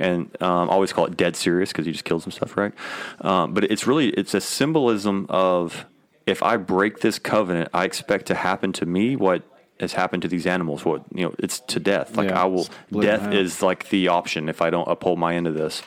and 0.00 0.34
um, 0.42 0.70
I 0.70 0.72
always 0.72 0.92
call 0.92 1.04
it 1.04 1.16
dead 1.16 1.36
serious 1.36 1.70
because 1.70 1.86
he 1.86 1.92
just 1.92 2.04
killed 2.04 2.22
some 2.22 2.32
stuff, 2.32 2.56
right? 2.56 2.72
Um, 3.20 3.52
but 3.52 3.64
it's 3.64 3.86
really 3.86 4.08
it's 4.08 4.34
a 4.34 4.40
symbolism 4.40 5.26
of 5.28 5.84
if 6.26 6.42
I 6.42 6.56
break 6.56 7.00
this 7.00 7.18
covenant, 7.18 7.68
I 7.74 7.84
expect 7.84 8.26
to 8.26 8.34
happen 8.34 8.72
to 8.74 8.86
me 8.86 9.14
what 9.14 9.42
has 9.80 9.92
happened 9.92 10.22
to 10.22 10.28
these 10.28 10.46
animals. 10.46 10.84
What 10.84 11.02
you 11.14 11.26
know, 11.26 11.34
it's 11.38 11.60
to 11.60 11.80
death. 11.80 12.16
Like 12.16 12.30
Yeah, 12.30 12.42
I 12.42 12.44
will, 12.46 12.68
death 12.92 13.32
is 13.32 13.62
like 13.62 13.88
the 13.88 14.08
option 14.08 14.48
if 14.48 14.62
I 14.62 14.70
don't 14.70 14.88
uphold 14.88 15.18
my 15.18 15.34
end 15.34 15.46
of 15.46 15.54
this. 15.54 15.82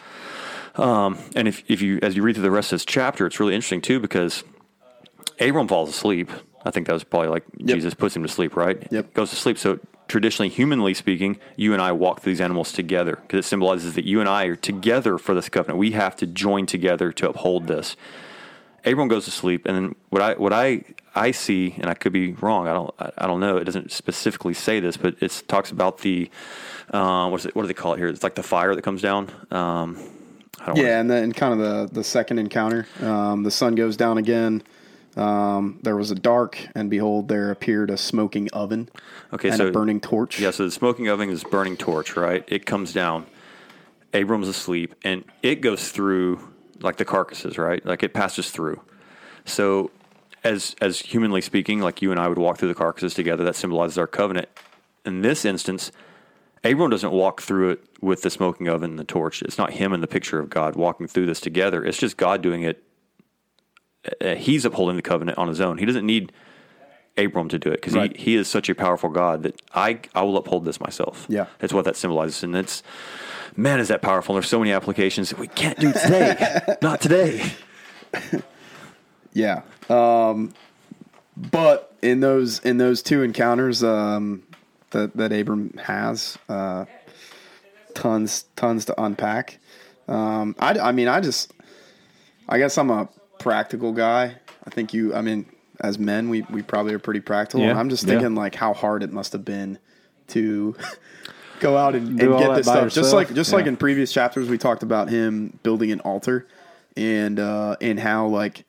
Um, 0.75 1.17
and 1.35 1.47
if 1.47 1.63
if 1.67 1.81
you 1.81 1.99
as 2.01 2.15
you 2.15 2.23
read 2.23 2.35
through 2.35 2.43
the 2.43 2.51
rest 2.51 2.71
of 2.71 2.77
this 2.77 2.85
chapter, 2.85 3.25
it's 3.25 3.39
really 3.39 3.55
interesting 3.55 3.81
too 3.81 3.99
because 3.99 4.43
Abram 5.39 5.67
falls 5.67 5.89
asleep. 5.89 6.31
I 6.65 6.71
think 6.71 6.87
that 6.87 6.93
was 6.93 7.03
probably 7.03 7.29
like 7.29 7.43
Jesus 7.63 7.93
puts 7.93 8.15
him 8.15 8.23
to 8.23 8.29
sleep, 8.29 8.55
right? 8.55 8.87
Yep. 8.91 9.13
Goes 9.13 9.29
to 9.31 9.35
sleep. 9.35 9.57
So 9.57 9.79
traditionally, 10.07 10.49
humanly 10.49 10.93
speaking, 10.93 11.39
you 11.55 11.73
and 11.73 11.81
I 11.81 11.91
walk 11.91 12.21
through 12.21 12.33
these 12.33 12.41
animals 12.41 12.71
together 12.71 13.17
because 13.21 13.45
it 13.45 13.47
symbolizes 13.47 13.95
that 13.95 14.05
you 14.05 14.19
and 14.19 14.29
I 14.29 14.45
are 14.45 14.55
together 14.55 15.17
for 15.17 15.35
this 15.35 15.49
covenant. 15.49 15.77
We 15.79 15.91
have 15.91 16.15
to 16.17 16.27
join 16.27 16.65
together 16.65 17.11
to 17.13 17.29
uphold 17.29 17.67
this. 17.67 17.95
Abram 18.85 19.07
goes 19.07 19.25
to 19.25 19.31
sleep, 19.31 19.65
and 19.65 19.75
then 19.75 19.95
what 20.09 20.21
I 20.21 20.33
what 20.33 20.53
I 20.53 20.83
I 21.15 21.31
see, 21.31 21.75
and 21.77 21.89
I 21.89 21.93
could 21.93 22.13
be 22.13 22.33
wrong. 22.33 22.67
I 22.67 22.73
don't 22.73 22.93
I, 22.99 23.11
I 23.19 23.27
don't 23.27 23.39
know. 23.39 23.57
It 23.57 23.63
doesn't 23.63 23.91
specifically 23.91 24.53
say 24.53 24.79
this, 24.79 24.97
but 24.97 25.15
it 25.21 25.43
talks 25.47 25.71
about 25.71 25.99
the 25.99 26.29
uh, 26.91 27.29
what 27.29 27.39
is 27.39 27.45
it? 27.45 27.55
What 27.55 27.63
do 27.63 27.67
they 27.67 27.73
call 27.73 27.93
it 27.93 27.97
here? 27.97 28.07
It's 28.07 28.23
like 28.23 28.35
the 28.35 28.43
fire 28.43 28.75
that 28.75 28.81
comes 28.81 29.01
down. 29.01 29.29
Um, 29.51 29.97
I 30.59 30.67
don't 30.67 30.77
Yeah, 30.77 30.99
and 30.99 31.09
then 31.09 31.31
kind 31.31 31.53
of 31.53 31.59
the 31.59 31.93
the 31.93 32.03
second 32.03 32.39
encounter, 32.39 32.87
um, 33.01 33.43
the 33.43 33.51
sun 33.51 33.75
goes 33.75 33.97
down 33.97 34.17
again. 34.17 34.63
Um, 35.15 35.79
there 35.83 35.95
was 35.95 36.09
a 36.09 36.15
dark, 36.15 36.57
and 36.73 36.89
behold, 36.89 37.27
there 37.27 37.51
appeared 37.51 37.91
a 37.91 37.97
smoking 37.97 38.49
oven 38.51 38.89
Okay, 39.31 39.49
and 39.49 39.57
so 39.57 39.67
a 39.67 39.71
burning 39.71 39.99
torch. 39.99 40.39
Yeah, 40.39 40.51
so 40.51 40.65
the 40.65 40.71
smoking 40.71 41.07
oven 41.07 41.29
is 41.29 41.43
burning 41.43 41.77
torch, 41.77 42.17
right? 42.17 42.43
It 42.47 42.65
comes 42.65 42.93
down. 42.93 43.27
Abram's 44.13 44.47
asleep, 44.47 44.93
and 45.03 45.23
it 45.41 45.61
goes 45.61 45.89
through 45.89 46.39
like 46.81 46.97
the 46.97 47.05
carcasses, 47.05 47.57
right? 47.57 47.85
Like 47.85 48.03
it 48.03 48.13
passes 48.13 48.51
through. 48.51 48.81
So, 49.45 49.91
as 50.43 50.75
as 50.81 50.99
humanly 50.99 51.41
speaking, 51.41 51.79
like 51.79 52.01
you 52.01 52.11
and 52.11 52.19
I 52.19 52.27
would 52.27 52.37
walk 52.37 52.57
through 52.57 52.69
the 52.69 52.75
carcasses 52.75 53.13
together, 53.13 53.43
that 53.43 53.55
symbolizes 53.55 53.97
our 53.97 54.07
covenant. 54.07 54.49
In 55.05 55.21
this 55.21 55.45
instance, 55.45 55.91
Abram 56.63 56.89
doesn't 56.89 57.11
walk 57.11 57.41
through 57.41 57.71
it 57.71 57.83
with 58.01 58.21
the 58.21 58.29
smoking 58.29 58.69
oven 58.69 58.91
and 58.91 58.99
the 58.99 59.03
torch. 59.03 59.41
It's 59.41 59.57
not 59.57 59.73
him 59.73 59.91
and 59.93 60.01
the 60.01 60.07
picture 60.07 60.39
of 60.39 60.49
God 60.49 60.75
walking 60.75 61.07
through 61.07 61.25
this 61.25 61.41
together. 61.41 61.83
It's 61.85 61.97
just 61.97 62.15
God 62.15 62.41
doing 62.41 62.63
it. 62.63 62.83
Uh, 64.21 64.35
He's 64.35 64.65
upholding 64.65 64.95
the 64.95 65.01
covenant 65.01 65.37
on 65.37 65.47
his 65.49 65.59
own. 65.59 65.77
He 65.77 65.85
doesn't 65.85 66.05
need 66.05 66.31
Abram 67.17 67.49
to 67.49 67.59
do 67.59 67.69
it 67.69 67.75
because 67.81 67.93
Right. 67.93 68.15
he, 68.17 68.23
he 68.31 68.35
is 68.35 68.47
such 68.47 68.69
a 68.69 68.75
powerful 68.75 69.09
God 69.09 69.43
that 69.43 69.61
I 69.73 69.99
I 70.15 70.23
will 70.23 70.37
uphold 70.37 70.65
this 70.65 70.79
myself. 70.79 71.25
Yeah. 71.29 71.45
that's 71.59 71.73
what 71.73 71.85
that 71.85 71.95
symbolizes, 71.95 72.43
and 72.43 72.55
it's 72.55 72.81
man 73.55 73.79
is 73.79 73.87
that 73.89 74.01
powerful. 74.01 74.33
There's 74.35 74.47
so 74.47 74.59
many 74.59 74.71
applications 74.71 75.29
that 75.29 75.37
we 75.39 75.47
can't 75.47 75.77
do 75.79 75.91
today. 75.93 76.59
Not 76.81 77.01
today. 77.01 77.51
Yeah. 79.33 79.61
Um, 79.89 80.53
but 81.35 81.95
in 82.01 82.19
those 82.19 82.59
in 82.59 82.77
those 82.77 83.01
two 83.01 83.23
encounters 83.23 83.83
um, 83.83 84.43
that 84.91 85.15
that 85.17 85.31
Abram 85.33 85.73
has, 85.77 86.37
uh, 86.49 86.85
tons 87.95 88.43
tons 88.55 88.85
to 88.85 89.01
unpack. 89.01 89.57
Um, 90.07 90.55
I 90.59 90.77
I 90.77 90.91
mean 90.91 91.07
I 91.07 91.19
just 91.19 91.51
I 92.47 92.59
guess 92.59 92.77
I'm 92.77 92.91
a 92.91 93.09
practical 93.39 93.91
guy. 93.91 94.35
I 94.65 94.69
think 94.69 94.93
you. 94.93 95.13
I 95.15 95.21
mean, 95.21 95.45
as 95.81 95.97
men, 95.97 96.29
we 96.29 96.41
we 96.43 96.61
probably 96.61 96.93
are 96.93 96.99
pretty 96.99 97.19
practical. 97.19 97.61
Yeah, 97.61 97.71
And 97.71 97.79
I'm 97.79 97.89
just 97.89 98.03
yeah. 98.03 98.13
thinking 98.13 98.35
like 98.35 98.55
how 98.55 98.73
hard 98.73 99.03
it 99.03 99.11
must 99.11 99.33
have 99.33 99.45
been 99.45 99.79
to. 100.29 100.75
Go 101.59 101.77
out 101.77 101.95
and, 101.95 102.19
and 102.19 102.39
get 102.39 102.55
this 102.55 102.65
stuff. 102.65 102.91
Just 102.91 103.13
like 103.13 103.33
just 103.33 103.53
like 103.53 103.67
in 103.67 103.77
previous 103.77 104.11
chapters, 104.11 104.49
we 104.49 104.57
talked 104.57 104.83
about 104.83 105.09
him 105.09 105.57
building 105.63 105.93
an 105.93 106.01
altar, 106.01 106.45
and 106.97 107.39
uh, 107.39 107.77
and 107.79 107.97
how 107.97 108.27
like 108.27 108.65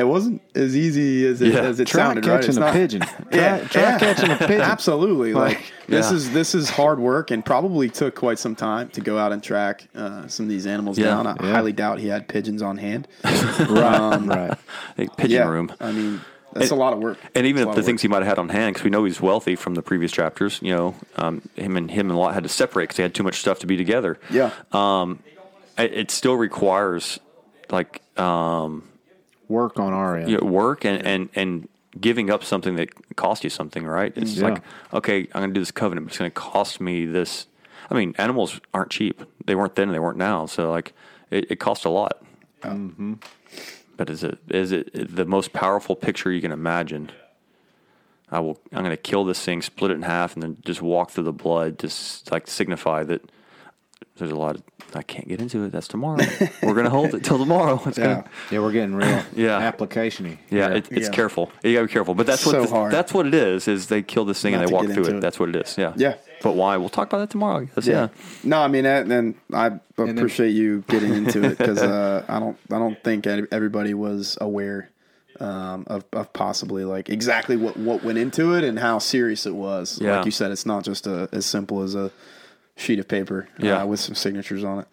it 0.00 0.06
wasn't 0.08 0.40
as 0.54 0.76
easy 0.76 1.26
as 1.26 1.40
it, 1.42 1.52
Yeah. 1.54 1.60
as 1.60 1.80
it 1.80 1.86
Try 1.86 2.02
sounded. 2.04 2.24
right? 2.26 2.36
catching 2.36 2.48
It's 2.50 2.56
a 2.56 2.60
not- 2.60 2.72
pigeon. 2.72 3.00
Try, 3.30 3.40
Yeah, 3.40 3.58
try 3.68 3.82
yeah. 3.82 3.98
catching 3.98 4.30
a 4.30 4.36
pigeon. 4.36 4.60
Absolutely. 4.60 5.34
Like, 5.34 5.60
this 5.88 6.10
Yeah. 6.10 6.16
is 6.16 6.32
this 6.32 6.54
is 6.54 6.70
hard 6.70 6.98
work 6.98 7.30
and 7.30 7.44
probably 7.44 7.88
took 7.90 8.14
quite 8.14 8.38
some 8.38 8.54
time 8.54 8.88
to 8.90 9.00
go 9.00 9.18
out 9.18 9.32
and 9.32 9.42
track 9.42 9.86
uh, 9.94 10.26
some 10.28 10.46
of 10.46 10.50
these 10.50 10.66
animals 10.66 10.98
Yeah. 10.98 11.06
down. 11.06 11.26
I 11.26 11.36
Yeah. 11.42 11.52
highly 11.52 11.72
doubt 11.72 11.98
he 11.98 12.08
had 12.08 12.28
pigeons 12.28 12.62
on 12.62 12.78
hand. 12.78 13.06
Right, 13.24 14.18
right. 14.26 14.58
Hey, 14.96 15.08
pigeon 15.16 15.30
yeah, 15.30 15.48
room. 15.48 15.72
I 15.80 15.92
mean, 15.92 16.20
that's 16.52 16.70
And- 16.70 16.78
a 16.78 16.80
lot 16.82 16.92
of 16.92 16.98
work. 16.98 17.18
And 17.34 17.46
even 17.46 17.56
That's 17.60 17.64
a 17.64 17.68
lot 17.68 17.76
the 17.76 17.82
things 17.82 17.98
work. 17.98 18.02
he 18.02 18.08
might 18.08 18.18
have 18.18 18.26
had 18.26 18.38
on 18.38 18.48
hand, 18.48 18.74
because 18.74 18.84
we 18.84 18.90
know 18.90 19.04
he's 19.04 19.20
wealthy 19.20 19.56
from 19.56 19.74
the 19.74 19.82
previous 19.82 20.12
chapters. 20.12 20.58
You 20.62 20.74
know, 20.76 20.94
um, 21.16 21.42
him 21.56 21.76
and 21.76 21.90
him 21.90 22.10
and 22.10 22.18
Lot 22.18 22.34
had 22.34 22.42
to 22.42 22.48
separate 22.48 22.84
because 22.84 22.96
they 22.98 23.02
had 23.02 23.14
too 23.14 23.22
much 23.22 23.36
stuff 23.40 23.58
to 23.60 23.66
be 23.66 23.76
together. 23.76 24.18
Yeah. 24.30 24.50
Um, 24.72 25.18
it, 25.78 25.92
it 25.94 26.10
still 26.10 26.34
requires 26.36 27.18
like 27.70 28.02
um, 28.18 28.84
Work 29.52 29.78
on 29.78 29.92
our 29.92 30.16
end. 30.16 30.30
know, 30.32 30.46
work 30.46 30.84
and, 30.84 31.04
and 31.06 31.28
and 31.34 31.68
giving 32.00 32.30
up 32.30 32.42
something 32.42 32.76
that 32.76 33.16
costs 33.16 33.44
you 33.44 33.50
something, 33.50 33.84
right? 33.84 34.12
It's 34.16 34.36
Yeah. 34.36 34.48
like 34.48 34.62
okay, 34.92 35.18
I'm 35.34 35.40
going 35.42 35.50
to 35.50 35.54
do 35.54 35.60
this 35.60 35.70
covenant, 35.70 36.06
but 36.06 36.12
it's 36.12 36.18
going 36.18 36.30
to 36.30 36.34
cost 36.34 36.80
me 36.80 37.04
this. 37.06 37.46
I 37.90 37.94
mean, 37.94 38.14
animals 38.16 38.60
aren't 38.72 38.90
cheap. 38.90 39.22
They 39.44 39.54
weren't 39.54 39.74
then, 39.74 39.88
and 39.88 39.94
they 39.94 39.98
weren't 39.98 40.16
now. 40.16 40.46
So 40.46 40.70
like, 40.70 40.94
it, 41.30 41.50
it 41.50 41.56
costs 41.56 41.84
a 41.84 41.90
lot. 41.90 42.22
Mm-hmm. 42.62 43.14
But 43.98 44.08
is 44.08 44.24
it 44.24 44.38
is 44.48 44.72
it 44.72 45.14
the 45.16 45.26
most 45.26 45.52
powerful 45.52 45.94
picture 45.94 46.32
you 46.32 46.40
can 46.40 46.52
imagine? 46.52 47.10
I 48.30 48.40
will. 48.40 48.58
I'm 48.72 48.78
going 48.82 48.90
to 48.90 48.96
kill 48.96 49.24
this 49.24 49.44
thing, 49.44 49.60
split 49.60 49.90
it 49.90 49.94
in 49.94 50.02
half, 50.02 50.32
and 50.34 50.42
then 50.42 50.56
just 50.64 50.80
walk 50.80 51.10
through 51.10 51.24
the 51.24 51.32
blood 51.34 51.78
to 51.80 51.90
like 52.30 52.46
signify 52.46 53.04
that 53.04 53.20
there's 54.16 54.30
a 54.30 54.36
lot 54.36 54.56
of. 54.56 54.62
I 54.94 55.02
can't 55.02 55.26
get 55.28 55.40
into 55.40 55.64
it. 55.64 55.72
That's 55.72 55.88
tomorrow. 55.88 56.22
We're 56.62 56.74
going 56.74 56.84
to 56.84 56.90
hold 56.90 57.14
it 57.14 57.24
till 57.24 57.38
tomorrow. 57.38 57.80
It's 57.86 57.98
Yeah. 57.98 58.04
gonna, 58.06 58.24
Yeah, 58.50 58.58
we're 58.60 58.72
getting 58.72 58.94
real 58.94 59.22
Yeah. 59.34 59.58
application-y. 59.58 60.38
yeah, 60.50 60.68
here. 60.68 60.76
it, 60.78 60.88
it's 60.92 61.06
Yeah. 61.08 61.12
careful. 61.12 61.50
You 61.62 61.74
gotta 61.74 61.86
be 61.86 61.92
careful. 61.92 62.14
But 62.14 62.26
that's 62.26 62.44
what 62.44 62.52
So 62.52 62.64
the- 62.66 62.88
that's 62.90 63.12
what 63.14 63.26
it 63.26 63.34
is. 63.34 63.68
Is 63.68 63.86
they 63.86 64.02
kill 64.02 64.24
this 64.24 64.40
thing 64.42 64.52
Not 64.52 64.60
and 64.60 64.68
they 64.68 64.72
walk 64.72 64.86
through 64.86 65.04
it. 65.06 65.14
it. 65.16 65.20
That's 65.20 65.38
what 65.40 65.48
it 65.48 65.56
is. 65.56 65.76
Yeah. 65.78 65.92
Yeah. 65.96 66.14
But 66.42 66.56
why? 66.56 66.76
We'll 66.76 66.88
talk 66.88 67.08
about 67.08 67.18
that 67.20 67.30
tomorrow. 67.30 67.62
I 67.62 67.74
guess. 67.76 67.86
Yeah. 67.86 68.08
No, 68.44 68.60
I 68.60 68.68
mean, 68.68 68.84
that, 68.84 69.06
and 69.06 69.34
I 69.52 69.70
then- 69.96 70.18
appreciate 70.18 70.50
you 70.50 70.84
getting 70.88 71.12
into 71.14 71.42
it 71.44 71.58
because 71.58 71.78
uh, 71.82 72.24
I 72.28 72.38
don't, 72.40 72.56
I 72.70 72.78
don't 72.78 73.02
think 73.04 73.26
everybody 73.26 73.94
was 73.94 74.36
aware 74.40 74.90
um, 75.40 75.84
of, 75.88 76.04
of 76.12 76.32
possibly 76.34 76.84
like 76.84 77.08
exactly 77.08 77.56
what, 77.56 77.76
what 77.76 78.04
went 78.04 78.18
into 78.18 78.54
it 78.54 78.62
and 78.64 78.78
how 78.78 78.98
serious 78.98 79.46
it 79.46 79.54
was. 79.54 79.98
Yeah. 80.00 80.16
Like 80.16 80.26
you 80.26 80.30
said, 80.30 80.50
it's 80.52 80.66
not 80.66 80.84
just 80.84 81.06
a, 81.06 81.28
as 81.32 81.46
simple 81.46 81.82
as 81.82 81.94
a 81.94 82.10
sheet 82.82 82.98
of 82.98 83.08
paper 83.08 83.48
Yeah. 83.58 83.82
uh, 83.82 83.86
with 83.86 84.00
some 84.00 84.14
signatures 84.14 84.64
on 84.64 84.80
it. 84.80 84.88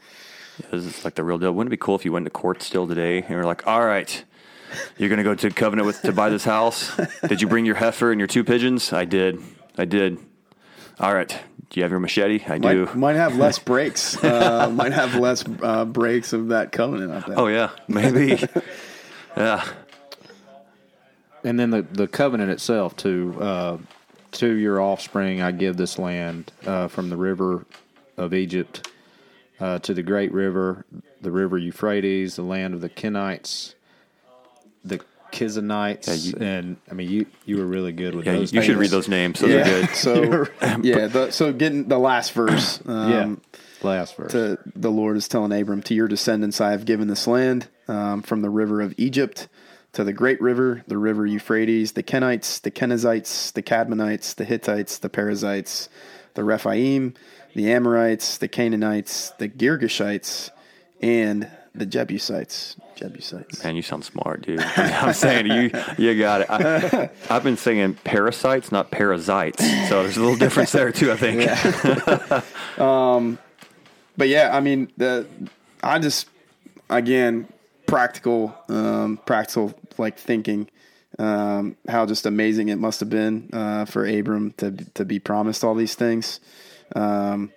This 0.72 0.86
is 0.86 1.06
like 1.06 1.16
the 1.16 1.24
real 1.24 1.38
deal. 1.38 1.52
Wouldn't 1.52 1.70
it 1.74 1.78
be 1.80 1.84
cool 1.84 1.96
if 1.96 2.06
you 2.06 2.12
went 2.12 2.26
to 2.26 2.30
court 2.30 2.62
still 2.62 2.88
today 2.88 3.20
and 3.22 3.30
you're 3.30 3.46
like, 3.46 3.66
all 3.68 3.84
right, 3.86 4.24
you're 4.98 5.10
gonna 5.10 5.24
go 5.24 5.34
to 5.36 5.50
covenant 5.52 5.86
with 5.86 6.02
to 6.04 6.12
buy 6.12 6.30
this 6.30 6.44
house. 6.44 6.96
Did 7.28 7.42
you 7.42 7.48
bring 7.48 7.66
your 7.66 7.76
heifer 7.76 8.12
and 8.12 8.20
your 8.20 8.28
two 8.28 8.44
pigeons? 8.44 8.92
I 8.94 9.06
did. 9.06 9.40
I 9.78 9.86
did. 9.86 10.18
All 11.00 11.14
right. 11.14 11.30
Do 11.70 11.80
you 11.80 11.84
have 11.84 11.92
your 11.92 12.00
machete? 12.02 12.44
I 12.48 12.58
Might, 12.58 12.74
do. 12.74 12.90
might 12.96 13.16
have 13.16 13.38
less 13.38 13.58
breaks. 13.72 14.22
Uh, 14.22 14.70
might 14.70 14.92
have 14.92 15.16
less 15.16 15.44
uh, 15.62 15.86
breaks 15.86 16.34
of 16.34 16.50
that 16.50 16.72
covenant. 16.72 17.12
I 17.12 17.20
bet. 17.28 17.38
Oh 17.38 17.48
yeah, 17.48 17.70
maybe. 17.88 18.38
yeah. 19.38 19.64
And 21.44 21.58
then 21.60 21.70
the, 21.70 21.84
the 21.84 22.08
covenant 22.08 22.52
itself 22.52 22.98
to 22.98 23.38
uh, 23.42 23.78
to 24.34 24.48
your 24.54 24.80
offspring 24.82 25.42
I 25.42 25.52
give 25.52 25.78
this 25.78 25.98
land 26.00 26.52
uh, 26.66 26.88
from 26.88 27.10
the 27.10 27.18
river 27.18 27.66
of 28.18 28.34
Egypt 28.34 28.88
uh, 29.60 29.80
to 29.80 29.94
the 29.94 30.04
great 30.04 30.32
river, 30.32 30.86
the 31.22 31.32
river 31.32 31.58
Euphrates, 31.58 32.36
the 32.36 32.44
land 32.44 32.74
of 32.74 32.82
the 32.82 32.90
Kenites, 32.90 33.76
the 34.86 35.00
Kizanites, 35.32 36.08
Yeah, 36.08 36.14
you- 36.14 36.46
and 36.48 36.78
I 36.90 36.94
mean 36.96 37.10
you 37.10 37.26
you 37.46 37.58
were 37.58 37.66
really 37.66 37.92
good 37.92 38.16
with 38.16 38.26
Yeah, 38.26 38.34
those. 38.34 38.52
you 38.54 38.62
should 38.62 38.78
read 38.78 38.90
those 38.90 39.08
names. 39.08 39.40
Those 39.40 39.52
yeah. 39.52 39.62
are 39.62 39.82
good. 39.82 39.90
So 39.96 40.46
yeah, 40.82 41.08
the, 41.08 41.32
so 41.32 41.54
getting 41.54 41.88
the 41.88 42.00
last 42.00 42.32
verse. 42.34 42.80
Um, 42.88 43.12
Yeah, 43.12 43.36
last 43.88 44.16
verse. 44.16 44.32
to 44.32 44.58
the 44.76 44.90
Lord 44.92 45.18
is 45.18 45.28
telling 45.28 45.52
Abram, 45.60 45.82
To 45.84 45.94
your 45.94 46.08
descendants 46.08 46.60
I 46.62 46.72
have 46.72 46.86
given 46.86 47.08
this 47.08 47.28
land, 47.28 47.68
um, 47.88 48.22
from 48.24 48.42
the 48.42 48.50
river 48.50 48.82
of 48.82 48.94
Egypt 48.98 49.48
to 50.00 50.06
the 50.06 50.14
great 50.14 50.40
river, 50.40 50.82
the 50.88 50.98
river 50.98 51.26
Euphrates, 51.26 51.92
the 51.92 52.02
Kenites, 52.02 52.62
the 52.62 52.72
Kenizzites, 52.72 53.52
the 53.52 53.62
Cadmonites, 53.62 54.34
the 54.34 54.46
Hittites, 54.46 55.00
the 55.00 55.10
Perizzites, 55.10 55.90
the 56.36 56.44
Rephaim, 56.46 57.16
the 57.54 57.70
Amorites, 57.70 58.38
the 58.38 58.48
Canaanites, 58.48 59.32
the 59.40 59.50
Girgashites, 59.50 60.52
and 61.02 61.52
the 61.76 61.86
Jebusites. 61.86 62.78
Jebusites. 62.96 63.62
Man, 63.62 63.76
you 63.76 63.82
sound 63.82 64.06
smart, 64.06 64.44
dude. 64.44 64.62
I'm 64.78 65.14
saying 65.14 65.48
you, 65.48 65.70
you 65.98 66.18
got 66.18 66.42
it. 66.42 66.50
I, 66.50 67.10
I've 67.30 67.44
been 67.44 67.58
saying 67.58 67.96
parasites, 67.96 68.72
not 68.72 68.92
parasites. 68.92 69.60
So 69.90 70.04
there's 70.04 70.16
a 70.16 70.22
little 70.22 70.38
difference 70.38 70.72
there 70.72 70.94
too. 70.94 71.12
I 71.12 71.18
think. 71.18 71.42
Yeah. 71.42 72.42
Um 72.82 73.38
but 74.16 74.30
yeah, 74.30 74.56
I 74.56 74.62
mean, 74.62 74.90
the 74.96 75.28
I 75.84 76.00
just 76.00 76.30
again 76.90 77.50
practical, 77.90 78.56
um, 78.70 79.20
practical 79.26 79.74
like 79.98 80.18
thinking. 80.18 80.70
Um, 81.18 81.76
how 81.88 82.06
just 82.06 82.26
amazing 82.26 82.70
it 82.70 82.78
must 82.78 83.00
have 83.02 83.10
been 83.10 83.50
uh, 83.52 83.86
for 83.86 84.06
Abram 84.06 84.52
to 84.58 84.72
to 84.94 85.06
be 85.06 85.20
promised 85.20 85.64
all 85.64 85.76
these 85.76 85.96
things. 85.96 86.40
Um, 86.96 87.52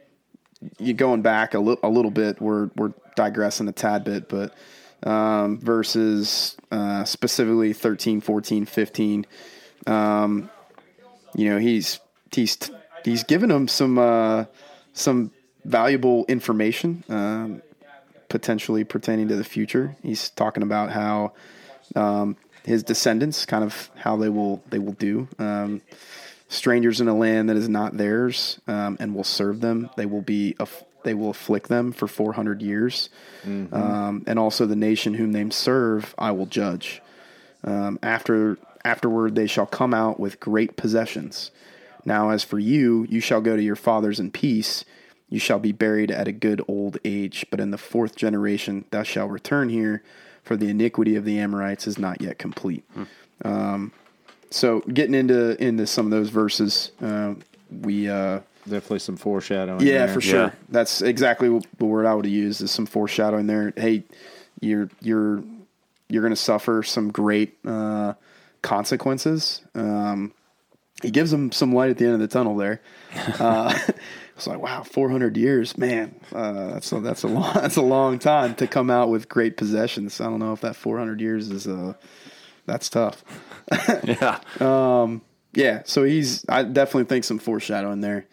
you 0.78 0.94
going 0.94 1.22
back 1.22 1.54
a, 1.54 1.58
li- 1.58 1.76
a 1.82 1.88
little 1.88 2.10
bit, 2.10 2.40
we're 2.40 2.70
we're 2.76 2.92
digressing 3.14 3.68
a 3.68 3.72
tad 3.72 4.04
bit, 4.04 4.28
but 4.28 4.54
um, 5.04 5.58
verses 5.58 6.56
uh, 6.70 7.04
specifically 7.04 7.72
13, 7.72 8.20
14, 8.20 8.66
15. 8.66 9.26
Um, 9.86 10.50
you 11.34 11.50
know, 11.50 11.58
he's 11.58 12.00
he's 12.32 12.58
he's 13.04 13.24
given 13.24 13.48
them 13.48 13.68
some 13.68 13.98
uh, 13.98 14.46
some 14.92 15.32
valuable 15.64 16.24
information, 16.26 17.04
um, 17.08 17.62
potentially 18.32 18.82
pertaining 18.82 19.28
to 19.28 19.36
the 19.36 19.44
future. 19.44 19.94
He's 20.02 20.30
talking 20.30 20.62
about 20.62 20.90
how 20.90 21.32
um, 21.94 22.36
his 22.64 22.82
descendants, 22.82 23.44
kind 23.44 23.62
of 23.62 23.90
how 23.94 24.16
they 24.16 24.30
will 24.30 24.62
they 24.70 24.78
will 24.78 24.94
do. 24.94 25.28
Um, 25.38 25.82
strangers 26.48 26.98
in 26.98 27.08
a 27.08 27.14
land 27.14 27.50
that 27.50 27.58
is 27.58 27.68
not 27.68 27.98
theirs, 27.98 28.58
um, 28.66 28.96
and 28.98 29.14
will 29.14 29.22
serve 29.22 29.60
them. 29.60 29.90
They 29.98 30.06
will 30.06 30.22
be 30.22 30.56
aff- 30.58 30.84
they 31.04 31.12
will 31.12 31.28
afflict 31.28 31.68
them 31.68 31.92
for 31.92 32.08
four 32.08 32.32
hundred 32.32 32.62
years, 32.62 33.10
um, 33.44 34.24
and 34.26 34.38
also 34.38 34.64
the 34.64 34.76
nation 34.76 35.12
whom 35.14 35.32
they 35.32 35.48
serve, 35.50 36.14
I 36.16 36.30
will 36.30 36.46
judge. 36.46 37.02
Um, 37.64 37.98
after 38.02 38.56
afterward, 38.82 39.34
they 39.34 39.46
shall 39.46 39.66
come 39.66 39.92
out 39.92 40.18
with 40.18 40.40
great 40.40 40.76
possessions. 40.76 41.50
Now, 42.06 42.30
as 42.30 42.42
for 42.42 42.58
you, 42.58 43.06
you 43.10 43.20
shall 43.20 43.42
go 43.42 43.56
to 43.56 43.62
your 43.62 43.76
fathers 43.76 44.18
in 44.18 44.30
peace. 44.30 44.86
You 45.32 45.38
shall 45.38 45.58
be 45.58 45.72
buried 45.72 46.10
at 46.10 46.28
a 46.28 46.32
good 46.32 46.62
old 46.68 46.98
age. 47.06 47.46
But 47.50 47.58
in 47.58 47.70
the 47.70 47.78
fourth 47.78 48.16
generation, 48.16 48.84
thou 48.90 49.02
shalt 49.02 49.30
return 49.30 49.70
here, 49.70 50.02
for 50.44 50.56
the 50.58 50.68
iniquity 50.68 51.16
of 51.16 51.24
the 51.24 51.38
Amorites 51.38 51.86
is 51.86 51.98
not 51.98 52.20
yet 52.20 52.38
complete. 52.38 52.84
Um, 53.42 53.92
so, 54.50 54.80
getting 54.80 55.14
into 55.14 55.56
into 55.64 55.86
some 55.86 56.04
of 56.04 56.10
those 56.10 56.28
verses, 56.28 56.92
uh, 57.00 57.32
we 57.70 58.10
uh, 58.10 58.40
Definitely 58.64 58.98
some 58.98 59.16
foreshadowing. 59.16 59.80
yeah, 59.80 60.04
there. 60.04 60.14
for 60.14 60.20
sure. 60.20 60.42
Yeah. 60.42 60.52
That's 60.68 61.00
exactly 61.00 61.48
what 61.48 61.64
the 61.78 61.86
word 61.86 62.04
I 62.04 62.14
would 62.14 62.26
have 62.26 62.34
used 62.34 62.60
is 62.60 62.70
some 62.70 62.84
foreshadowing 62.84 63.46
there. 63.46 63.72
Hey, 63.74 64.04
you're 64.60 64.90
you're 65.00 65.42
you're 66.10 66.22
going 66.22 66.34
to 66.34 66.36
suffer 66.36 66.82
some 66.82 67.10
great 67.10 67.56
uh, 67.66 68.12
consequences. 68.60 69.62
Um, 69.74 70.34
he 71.02 71.10
gives 71.10 71.30
them 71.30 71.50
some 71.52 71.74
light 71.74 71.88
at 71.90 71.96
the 71.96 72.04
end 72.04 72.14
of 72.14 72.20
the 72.20 72.28
tunnel 72.28 72.54
there. 72.54 72.82
Uh, 73.40 73.76
it's 74.36 74.46
like 74.46 74.60
wow, 74.60 74.82
400 74.82 75.36
years, 75.36 75.76
man. 75.76 76.14
Uh, 76.32 76.72
that's 76.74 76.92
a, 76.92 77.00
that's 77.00 77.22
a 77.22 77.28
long 77.28 77.54
that's 77.54 77.76
a 77.76 77.82
long 77.82 78.18
time 78.18 78.54
to 78.56 78.66
come 78.66 78.90
out 78.90 79.08
with 79.08 79.28
great 79.28 79.56
possessions. 79.56 80.20
I 80.20 80.24
don't 80.24 80.38
know 80.38 80.52
if 80.52 80.60
that 80.62 80.76
400 80.76 81.20
years 81.20 81.50
is 81.50 81.66
uh, 81.66 81.94
that's 82.66 82.88
tough. 82.88 83.24
yeah. 84.04 84.40
Yeah, 85.54 85.82
so 85.84 86.04
he's 86.04 86.44
I 86.48 86.62
definitely 86.62 87.04
think 87.04 87.24
some 87.24 87.38
foreshadowing 87.38 88.00
there. 88.00 88.26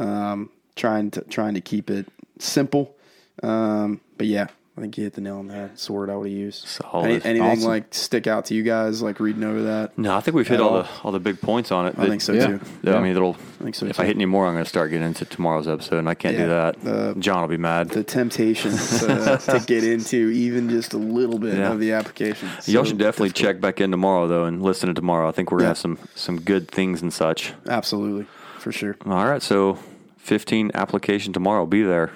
Um, 0.00 0.50
trying 0.74 1.10
to 1.12 1.20
trying 1.22 1.54
to 1.54 1.60
keep 1.60 1.90
it 1.90 2.06
simple. 2.38 2.96
Um, 3.42 4.00
but 4.16 4.26
yeah, 4.26 4.46
I 4.74 4.80
think 4.80 4.96
you 4.96 5.04
hit 5.04 5.12
the 5.12 5.20
nail 5.20 5.36
on 5.36 5.48
the 5.48 5.54
head. 5.54 5.70
That's 5.72 5.86
the 5.86 5.92
word 5.92 6.08
I 6.08 6.16
would 6.16 6.28
have 6.30 6.36
used. 6.36 6.66
Solid. 6.66 7.04
Any, 7.04 7.14
anything 7.40 7.42
Awesome. 7.42 7.68
like 7.68 7.92
stick 7.92 8.26
out 8.26 8.46
to 8.46 8.54
you 8.54 8.62
guys, 8.62 9.02
like 9.02 9.20
reading 9.20 9.44
over 9.44 9.62
that? 9.64 9.98
No, 9.98 10.16
I 10.16 10.20
think 10.20 10.34
we've 10.34 10.48
hit 10.48 10.60
all 10.62 10.70
all? 10.76 10.82
the 10.82 10.88
all 11.04 11.12
the 11.12 11.20
big 11.20 11.42
points 11.42 11.70
on 11.70 11.86
it. 11.88 11.94
I 11.98 12.06
think 12.08 12.22
so 12.22 12.32
yeah. 12.32 12.46
too. 12.46 12.60
Yeah, 12.82 12.94
I 12.96 13.02
mean, 13.02 13.14
it'll. 13.14 13.34
I 13.60 13.64
think 13.64 13.74
so 13.74 13.84
if 13.84 13.96
too. 13.96 14.02
I 14.02 14.06
hit 14.06 14.16
any 14.16 14.24
more, 14.24 14.46
I'm 14.46 14.54
going 14.54 14.64
to 14.64 14.68
start 14.68 14.90
getting 14.90 15.06
into 15.06 15.26
tomorrow's 15.26 15.68
episode, 15.68 15.98
and 15.98 16.08
I 16.08 16.14
can't 16.14 16.38
Yeah, 16.38 16.42
do 16.44 16.48
that. 16.84 16.86
uh, 16.86 17.14
John 17.20 17.42
will 17.42 17.48
be 17.48 17.58
mad. 17.58 17.90
The 17.90 18.02
temptation 18.02 18.70
to, 18.72 19.38
to 19.46 19.62
get 19.66 19.84
into 19.84 20.16
even 20.30 20.70
just 20.70 20.94
a 20.94 20.98
little 20.98 21.38
bit 21.38 21.58
Yeah. 21.58 21.70
of 21.72 21.78
the 21.78 21.92
application. 21.92 22.48
Y'all 22.64 22.84
should 22.84 22.96
definitely 22.96 23.28
difficult. 23.28 23.34
check 23.56 23.60
back 23.60 23.80
in 23.82 23.90
tomorrow 23.90 24.26
though, 24.26 24.44
and 24.46 24.62
listen 24.62 24.88
to 24.88 24.94
tomorrow. 24.94 25.28
I 25.28 25.32
think 25.32 25.52
we're 25.52 25.58
gonna 25.58 25.66
Yeah. 25.66 25.70
have 25.70 25.78
some 25.78 25.98
some 26.14 26.40
good 26.40 26.70
things 26.70 27.02
and 27.02 27.12
such. 27.12 27.52
Absolutely, 27.68 28.26
for 28.58 28.72
sure. 28.72 28.96
All 29.04 29.26
right, 29.26 29.42
so 29.42 29.78
15 30.16 30.70
application 30.74 31.34
tomorrow. 31.34 31.66
Be 31.66 31.82
there. 31.82 32.10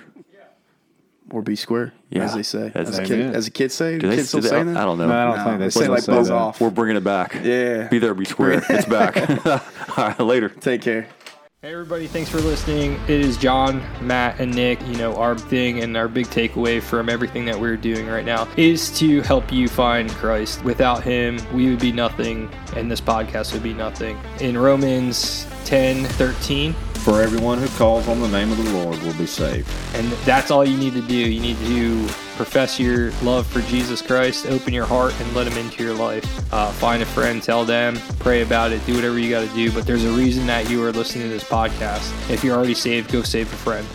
Or 1.30 1.42
be 1.42 1.56
square, 1.56 1.92
Yeah. 2.10 2.22
as 2.24 2.34
they 2.34 2.42
say. 2.44 2.70
As 2.74 2.88
As, 2.90 2.98
a 3.00 3.04
kid, 3.04 3.34
as 3.34 3.46
a 3.48 3.50
kid 3.50 3.72
say, 3.72 3.98
Do 3.98 4.08
they, 4.08 4.16
kids 4.16 4.28
still 4.28 4.40
do 4.40 4.44
they- 4.48 4.54
saying 4.54 4.66
that? 4.74 4.76
I 4.76 4.84
don't 4.84 4.96
know. 4.98 5.08
No, 5.08 5.12
I 5.14 5.24
don't 5.24 5.36
No, 5.38 5.44
think 5.44 5.58
they 5.58 5.64
they 5.64 5.70
say 5.70 5.88
like 5.88 6.02
say 6.02 6.12
buzz 6.12 6.28
that. 6.28 6.34
off. 6.34 6.60
We're 6.60 6.70
bringing 6.70 6.96
it 6.96 7.02
back. 7.04 7.34
Yeah. 7.42 7.88
Be 7.88 7.98
there, 7.98 8.14
be 8.14 8.24
square. 8.24 8.62
it's 8.70 8.86
back. 8.86 9.16
All 9.46 9.60
right, 10.06 10.20
later. 10.20 10.48
Take 10.48 10.82
care. 10.82 11.08
Hey 11.62 11.72
everybody, 11.72 12.06
thanks 12.06 12.30
for 12.30 12.38
listening. 12.38 12.92
It 13.08 13.20
is 13.22 13.36
John, 13.36 13.82
Matt, 14.00 14.38
and 14.38 14.54
Nick. 14.54 14.80
You 14.86 14.96
know, 14.98 15.16
our 15.16 15.36
thing 15.36 15.80
and 15.82 15.96
our 15.96 16.06
big 16.06 16.26
takeaway 16.26 16.80
from 16.80 17.08
everything 17.08 17.44
that 17.46 17.58
we're 17.58 17.76
doing 17.76 18.06
right 18.06 18.24
now 18.24 18.46
is 18.56 18.96
to 19.00 19.20
help 19.22 19.50
you 19.50 19.66
find 19.66 20.08
Christ. 20.10 20.62
Without 20.62 21.02
him, 21.02 21.38
we 21.52 21.68
would 21.70 21.80
be 21.80 21.90
nothing, 21.90 22.48
and 22.76 22.88
this 22.88 23.00
podcast 23.00 23.52
would 23.52 23.64
be 23.64 23.74
nothing. 23.74 24.16
In 24.38 24.56
Romans 24.56 25.44
10 25.64 26.04
13, 26.04 26.72
For 27.06 27.22
everyone 27.22 27.58
who 27.58 27.68
calls 27.78 28.08
on 28.08 28.20
the 28.20 28.26
name 28.26 28.50
of 28.50 28.58
the 28.58 28.68
Lord 28.72 29.00
will 29.04 29.14
be 29.14 29.26
saved. 29.26 29.70
and 29.94 30.10
that's 30.26 30.50
all 30.50 30.64
you 30.64 30.76
need 30.76 30.92
to 30.94 31.02
do. 31.02 31.14
You 31.14 31.38
need 31.38 31.56
to 31.58 32.04
profess 32.34 32.80
your 32.80 33.12
love 33.22 33.46
for 33.46 33.60
Jesus 33.62 34.02
Christ, 34.02 34.46
open 34.46 34.74
your 34.74 34.86
heart, 34.86 35.14
and 35.20 35.32
let 35.32 35.46
him 35.46 35.56
into 35.56 35.84
your 35.84 35.94
life. 35.94 36.24
Uh, 36.52 36.72
find 36.72 37.04
a 37.04 37.06
friend, 37.06 37.40
tell 37.40 37.64
them, 37.64 37.96
pray 38.18 38.42
about 38.42 38.72
it, 38.72 38.84
do 38.86 38.96
whatever 38.96 39.20
you 39.20 39.30
got 39.30 39.48
to 39.48 39.54
do. 39.54 39.70
But 39.70 39.86
there's 39.86 40.04
a 40.04 40.10
reason 40.10 40.48
that 40.48 40.68
you 40.68 40.82
are 40.82 40.90
listening 40.90 41.28
to 41.28 41.32
this 41.32 41.44
podcast. 41.44 42.10
If 42.28 42.42
you're 42.42 42.56
already 42.56 42.74
saved, 42.74 43.12
go 43.12 43.22
save 43.22 43.52
a 43.52 43.56
friend. 43.56 43.86